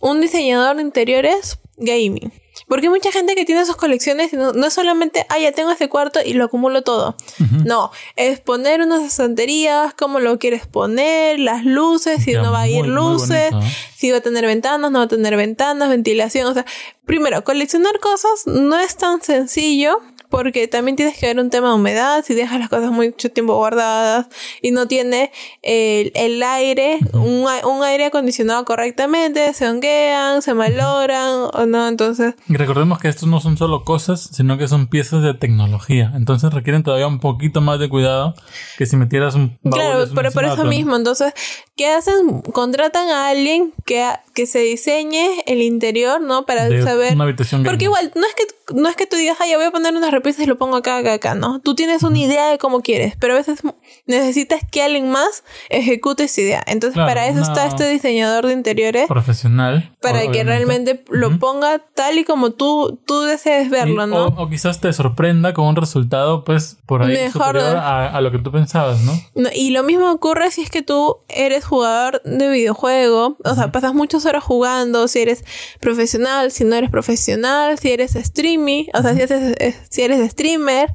[0.00, 2.32] un diseñador de interiores gaming.
[2.66, 5.70] Porque hay mucha gente que tiene sus colecciones y no, es solamente, ah, ya tengo
[5.70, 7.16] este cuarto y lo acumulo todo.
[7.64, 12.68] No, es poner unas estanterías, cómo lo quieres poner, las luces, si no va a
[12.68, 13.52] ir luces,
[13.96, 16.46] si va a tener ventanas, no va a tener ventanas, ventilación.
[16.46, 16.64] O sea,
[17.04, 21.74] primero, coleccionar cosas no es tan sencillo porque también tienes que ver un tema de
[21.74, 24.28] humedad, si dejas las cosas mucho tiempo guardadas
[24.62, 31.48] y no tiene el, el aire, un, un, aire acondicionado correctamente, se honguean, se malogran
[31.52, 32.34] o no, entonces...
[32.48, 36.52] Y recordemos que estos no son solo cosas, sino que son piezas de tecnología, entonces
[36.52, 38.34] requieren todavía un poquito más de cuidado
[38.78, 39.58] que si metieras un...
[39.68, 41.32] Claro, pero por eso mismo, entonces,
[41.76, 42.40] ¿qué hacen?
[42.52, 46.46] Contratan a alguien que, que se diseñe el interior, ¿no?
[46.46, 47.14] Para saber...
[47.14, 49.66] Una habitación Porque igual, no es que no es que tú digas, ay, ya voy
[49.66, 51.60] a poner unas repisas y lo pongo acá, acá, acá, ¿no?
[51.60, 53.62] Tú tienes una idea de cómo quieres, pero a veces
[54.06, 56.62] necesitas que alguien más ejecute esa idea.
[56.66, 59.08] Entonces, para eso está este diseñador de interiores.
[59.08, 59.94] Profesional.
[60.00, 64.26] Para que realmente lo ponga tal y como tú, tú desees verlo, ¿no?
[64.26, 68.38] O, quizás te sorprenda con un resultado, pues, por ahí Mejor, superior a, lo que
[68.38, 69.12] tú pensabas, ¿no?
[69.54, 73.94] Y lo mismo ocurre si es que tú eres jugador de videojuego, o sea, pasas
[73.94, 75.44] muchas horas jugando, si eres
[75.80, 80.92] profesional, si no eres profesional, si eres streamer, o sea, si, si eres streamer,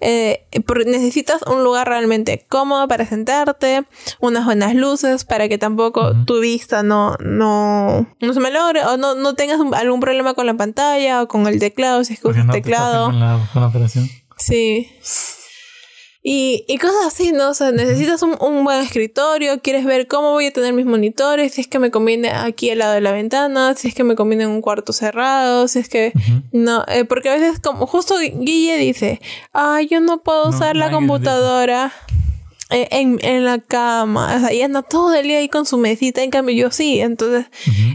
[0.00, 0.44] eh,
[0.86, 3.84] necesitas un lugar realmente cómodo para sentarte,
[4.20, 9.14] unas buenas luces para que tampoco tu vista no, no, no se malogre o no,
[9.14, 12.50] no tengas algún problema con la pantalla o con el teclado, si es que usas
[12.50, 13.06] teclado.
[13.06, 14.08] Con la, con la operación.
[14.36, 14.90] Sí.
[16.24, 17.50] Y, y cosas así, ¿no?
[17.50, 21.54] O sea, necesitas un, un, buen escritorio, quieres ver cómo voy a tener mis monitores,
[21.54, 24.14] si es que me conviene aquí al lado de la ventana, si es que me
[24.14, 26.12] conviene en un cuarto cerrado, si es que...
[26.52, 29.20] No, eh, porque a veces como justo Guille dice,
[29.52, 31.92] ah, yo no puedo usar la computadora.
[32.74, 36.22] En, en, la cama, o sea, y anda todo el día ahí con su mesita,
[36.22, 37.44] en cambio yo sí, entonces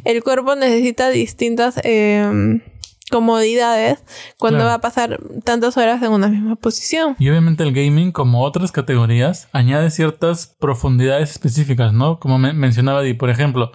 [0.04, 2.62] el cuerpo necesita distintas eh,
[3.10, 4.04] comodidades
[4.38, 4.70] cuando Claro.
[4.70, 7.16] va a pasar tantas horas en una misma posición.
[7.20, 12.20] Y obviamente el gaming, como otras categorías, añade ciertas profundidades específicas, ¿no?
[12.20, 13.72] Como me mencionaba Di, por ejemplo,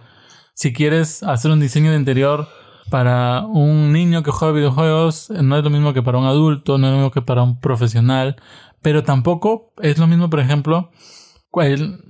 [0.55, 2.49] si quieres hacer un diseño de interior
[2.91, 6.87] para un niño que juega videojuegos, no es lo mismo que para un adulto, no
[6.87, 8.37] es lo mismo que para un profesional,
[8.83, 10.91] pero tampoco es lo mismo, por ejemplo,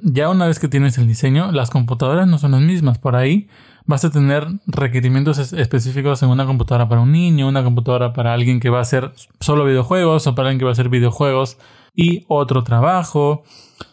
[0.03, 2.99] ya una vez que tienes el diseño, las computadoras no son las mismas.
[2.99, 3.49] Por ahí
[3.87, 8.33] vas a tener requerimientos es- específicos en una computadora para un niño, una computadora para
[8.35, 11.59] alguien que va a hacer solo videojuegos o para alguien que va a hacer videojuegos
[11.95, 13.43] y otro trabajo,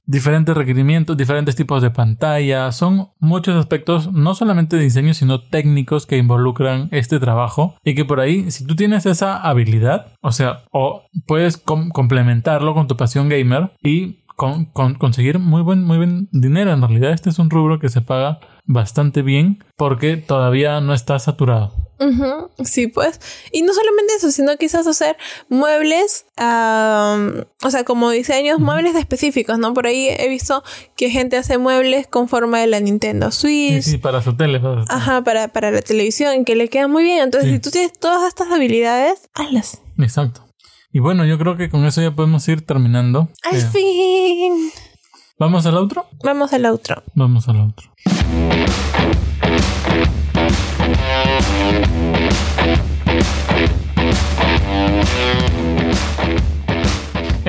[0.05, 2.71] diferentes requerimientos, diferentes tipos de pantalla.
[2.71, 8.05] Son muchos aspectos, no solamente de diseño, sino técnicos que involucran este trabajo y que
[8.05, 12.95] por ahí, si tú tienes esa habilidad, o sea, o puedes com- complementarlo con tu
[12.95, 16.71] pasión gamer y con, con- conseguir muy buen, muy buen dinero.
[16.71, 21.19] En realidad, este es un rubro que se paga bastante bien porque todavía no está
[21.19, 21.73] saturado.
[22.63, 23.19] Sí, pues.
[23.51, 25.17] Y no solamente eso, sino quizás hacer
[25.49, 29.73] muebles, am, o sea, como diseños, muebles específicos, ¿no?
[29.73, 30.63] Por ahí he visto
[30.95, 33.83] que gente hace muebles con forma de la Nintendo Sí, Switch.
[33.83, 34.61] sí, para su tele.
[34.61, 34.97] para su tele.
[34.97, 37.19] Ajá, para, para la televisión, que le quedan muy bien.
[37.23, 37.55] Entonces, Sí.
[37.57, 39.81] si tú tienes todas estas habilidades, hazlas.
[39.97, 40.45] Exacto.
[40.91, 43.29] Y bueno, yo creo que con eso ya podemos ir terminando.
[43.43, 44.71] ¡Al Eh, fin!
[45.37, 46.07] ¿Vamos al otro?
[46.23, 47.03] Vamos al outro.
[47.13, 47.89] Vamos al otro.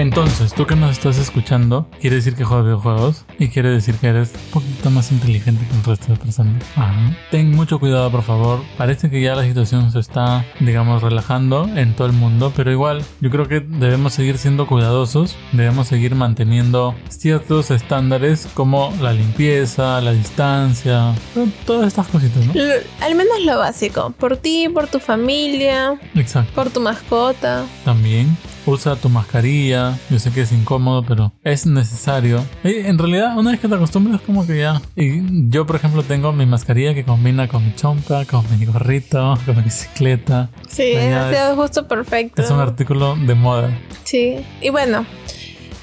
[0.01, 4.07] Entonces, tú que nos estás escuchando, quiere decir que juegas videojuegos y quiere decir que
[4.09, 6.63] eres un poquito más inteligente que el resto de personas.
[6.75, 7.15] Ajá.
[7.31, 8.61] Ten mucho cuidado, por favor.
[8.79, 13.03] Parece que ya la situación se está, digamos, relajando en todo el mundo, pero igual
[13.21, 20.01] yo creo que debemos seguir siendo cuidadosos, debemos seguir manteniendo ciertos estándares como la limpieza,
[20.01, 22.55] la distancia, to- todas estas cositas, ¿no?
[22.55, 24.15] L- al menos lo básico.
[24.19, 26.53] Por ti, por tu familia, Exacto.
[26.55, 27.67] por tu mascota.
[27.85, 28.35] También
[28.67, 29.97] usa tu mascarilla.
[30.11, 32.45] Yo sé que es incómodo, pero es necesario.
[32.65, 34.83] Y en realidad, una vez que te acostumbras, como que ya.
[34.97, 39.39] Y yo, por ejemplo, tengo mi mascarilla que combina con mi chompa, con mi gorrito,
[39.47, 40.51] con mi bicicleta.
[40.69, 42.43] Sí, ha sido justo perfecto.
[42.43, 43.71] Es un artículo de moda.
[44.05, 45.07] Sí, y bueno,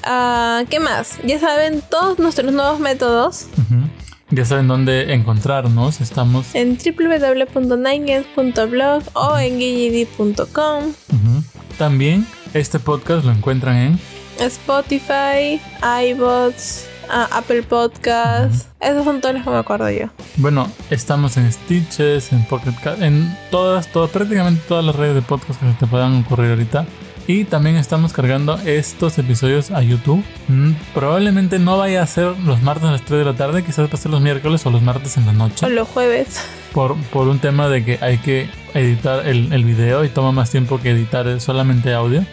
[0.04, 1.18] ah, ¿qué más?
[1.24, 3.46] Ya saben todos nuestros nuevos métodos.
[4.30, 6.02] Ya saben dónde encontrarnos.
[6.02, 6.54] Estamos.
[6.54, 11.42] en www.ninegames.blog o en guillid.com, ujú.
[11.78, 14.00] También este podcast lo encuentran en
[14.38, 15.60] Spotify,
[16.10, 18.68] iBots, ah, Apple Podcasts.
[18.80, 20.06] Esos son todos los que me acuerdo yo.
[20.36, 25.22] Bueno, estamos en Stitches, en Pocket Cast, en todas, todas, prácticamente todas las redes de
[25.22, 26.86] podcast que se te puedan ocurrir ahorita.
[27.28, 30.24] Y también estamos cargando estos episodios a YouTube.
[30.48, 33.86] Mm, probablemente no vaya a ser los martes a las 3 de la tarde, quizás
[33.86, 35.66] va a ser los miércoles o los martes en la noche.
[35.66, 36.42] O los jueves.
[36.72, 40.50] Por, por un tema de que hay que editar el, el video y toma más
[40.50, 42.24] tiempo que editar solamente audio.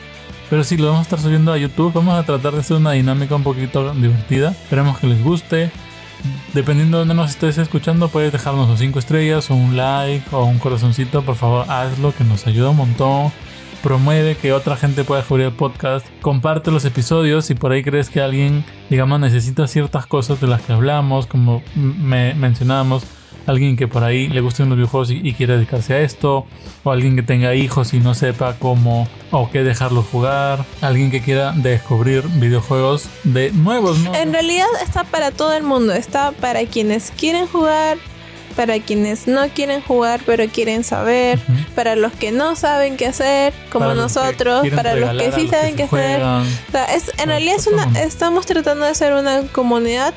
[0.49, 1.91] Pero sí, lo vamos a estar subiendo a YouTube.
[1.91, 4.51] Vamos a tratar de hacer una dinámica un poquito divertida.
[4.51, 5.71] Esperemos que les guste.
[6.53, 10.45] Dependiendo de donde nos estés escuchando, puedes dejarnos los 5 estrellas o un like o
[10.45, 11.21] un corazoncito.
[11.23, 13.33] Por favor, hazlo, que nos ayuda un montón.
[13.85, 16.07] Promueve que otra gente pueda descubrir el podcast.
[16.23, 20.63] Comparte los episodios si por ahí crees que alguien, digamos, necesita ciertas cosas de las
[20.63, 23.03] que hablamos, como me mencionábamos.
[23.45, 26.47] Alguien que por ahí le gusten los videojuegos y, y quiere dedicarse a esto,
[26.83, 31.21] o alguien que tenga hijos y no sepa cómo o qué dejarlos jugar, alguien que
[31.21, 34.15] quiera descubrir videojuegos de nuevos, ¿no?
[34.15, 35.93] En realidad está para todo el mundo.
[35.93, 37.99] Está para quienes quieren jugar,
[38.55, 41.39] para quienes no quieren jugar pero quieren saber,
[41.75, 45.41] para los que no saben qué hacer, como Para que nosotros, para los que sí
[45.43, 46.21] los que saben se qué hacer.
[46.69, 50.13] O sea, es, en realidad es una, estamos tratando de ser una comunidad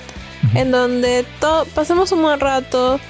[0.54, 3.00] en donde to- pasemos un buen rato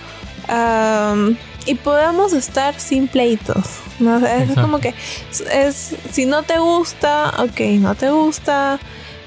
[0.48, 3.64] am, y podamos estar sin pleitos.
[3.98, 4.16] ¿no?
[4.16, 4.94] O sea, es como que
[5.30, 8.78] es, es- si no te gusta, ok, no te gusta.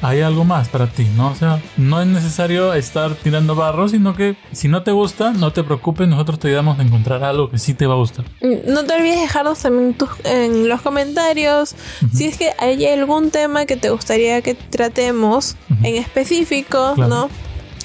[0.02, 1.28] Hay algo más para ti, ¿no?
[1.30, 5.52] O sea, no es necesario estar tirando barro, sino que si no te gusta, no
[5.54, 8.26] te preocupes, nosotros te ayudamos a encontrar algo que sí te va a gustar.
[8.68, 12.18] No te olvides dejarnos también tus- en los comentarios Ujú.
[12.18, 15.86] si es que hay algún tema que te gustaría que tratemos Ujú.
[15.86, 17.10] en específico, Claro.
[17.10, 17.30] ¿no?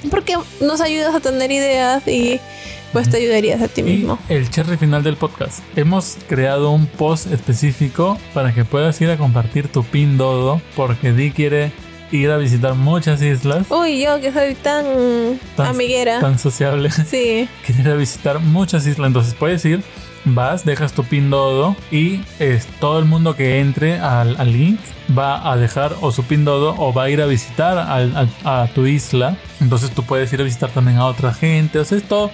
[0.09, 2.39] Porque nos ayudas a tener ideas y
[2.93, 4.17] pues te ayudarías a ti Y mismo.
[4.29, 5.59] el cherry final del podcast.
[5.75, 11.11] Hemos creado un post específico para que puedas ir a compartir tu pin dodo porque
[11.13, 11.71] Di quiere
[12.11, 13.67] ir a visitar muchas islas.
[13.69, 14.85] Uy, yo que soy tan,
[15.55, 16.19] Tan- amiguera.
[16.19, 16.89] Tan sociable.
[17.09, 17.47] Sí.
[17.65, 19.07] Quieres ir a visitar muchas islas.
[19.07, 19.81] Entonces puedes ir,
[20.25, 24.79] vas, dejas tu pindodo y es, todo el mundo que entre al, al link
[25.17, 28.85] va a dejar o su pindodo o va a ir a visitar al- a tu
[28.85, 29.37] isla.
[29.61, 31.79] Entonces tú puedes ir a visitar también a otra gente.
[31.79, 32.31] O sea, es todo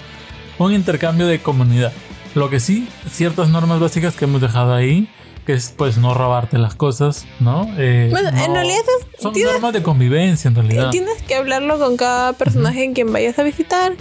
[0.60, 1.92] un intercambio de comunidad.
[2.36, 5.08] Lo que sí, ciertas normas básicas que hemos dejado ahí,
[5.46, 7.68] que es pues no robarte las cosas, ¿no?
[7.78, 10.90] Eh, Bueno, en realidad es- son tienes- normas de convivencia en realidad.
[10.92, 13.94] Tienes que hablarlo con cada personaje en quien vayas a visitar.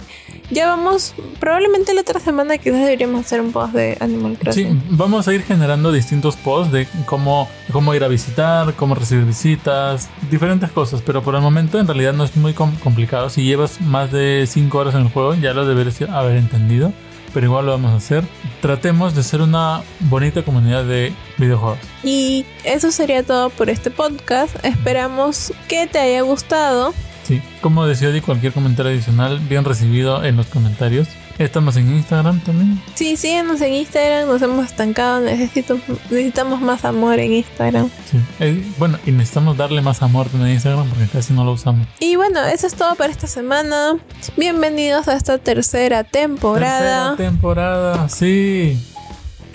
[0.51, 4.83] Ya vamos, probablemente la otra semana quizás deberíamos hacer un post de Animal Sí, Crossing.
[4.89, 10.09] vamos a ir generando distintos posts de cómo, cómo ir a visitar, cómo recibir visitas,
[10.29, 13.29] diferentes cosas, pero por el momento en realidad no es muy com- complicado.
[13.29, 16.91] Si llevas más de 5 horas en el juego ya lo deberías haber entendido,
[17.33, 18.23] pero igual lo vamos a hacer.
[18.61, 21.79] Tratemos de ser una bonita comunidad de videojuegos.
[22.03, 24.55] Y eso sería todo por este podcast.
[24.63, 26.93] Esperamos que te haya gustado.
[27.23, 31.07] Sí, como decía Di, cualquier comentario adicional bien recibido en los comentarios.
[31.39, 32.79] Estamos en Instagram también.
[32.93, 35.79] Sí, síguenos en Instagram, nos hemos estancado, necesito,
[36.11, 37.89] necesitamos más amor en Instagram.
[38.11, 38.17] Sí.
[38.39, 41.87] Eh, bueno, y necesitamos darle más amor a Instagram porque casi no lo usamos.
[41.99, 43.97] Y bueno, eso es todo para esta semana.
[44.37, 47.15] Bienvenidos a esta tercera temporada.
[47.15, 48.79] Tercera temporada, sí.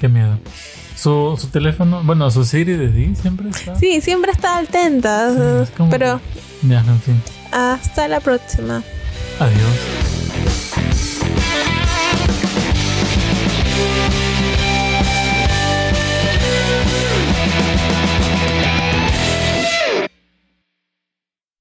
[0.01, 0.37] Qué miedo.
[0.97, 3.77] Su, su teléfono, bueno, su Siri de Di siempre está.
[3.77, 5.33] Sí, siempre está atenta.
[5.33, 6.21] Sí, es pero
[6.63, 7.23] Ya, en fin.
[7.53, 8.83] hasta la próxima.
[9.39, 10.18] Adiós.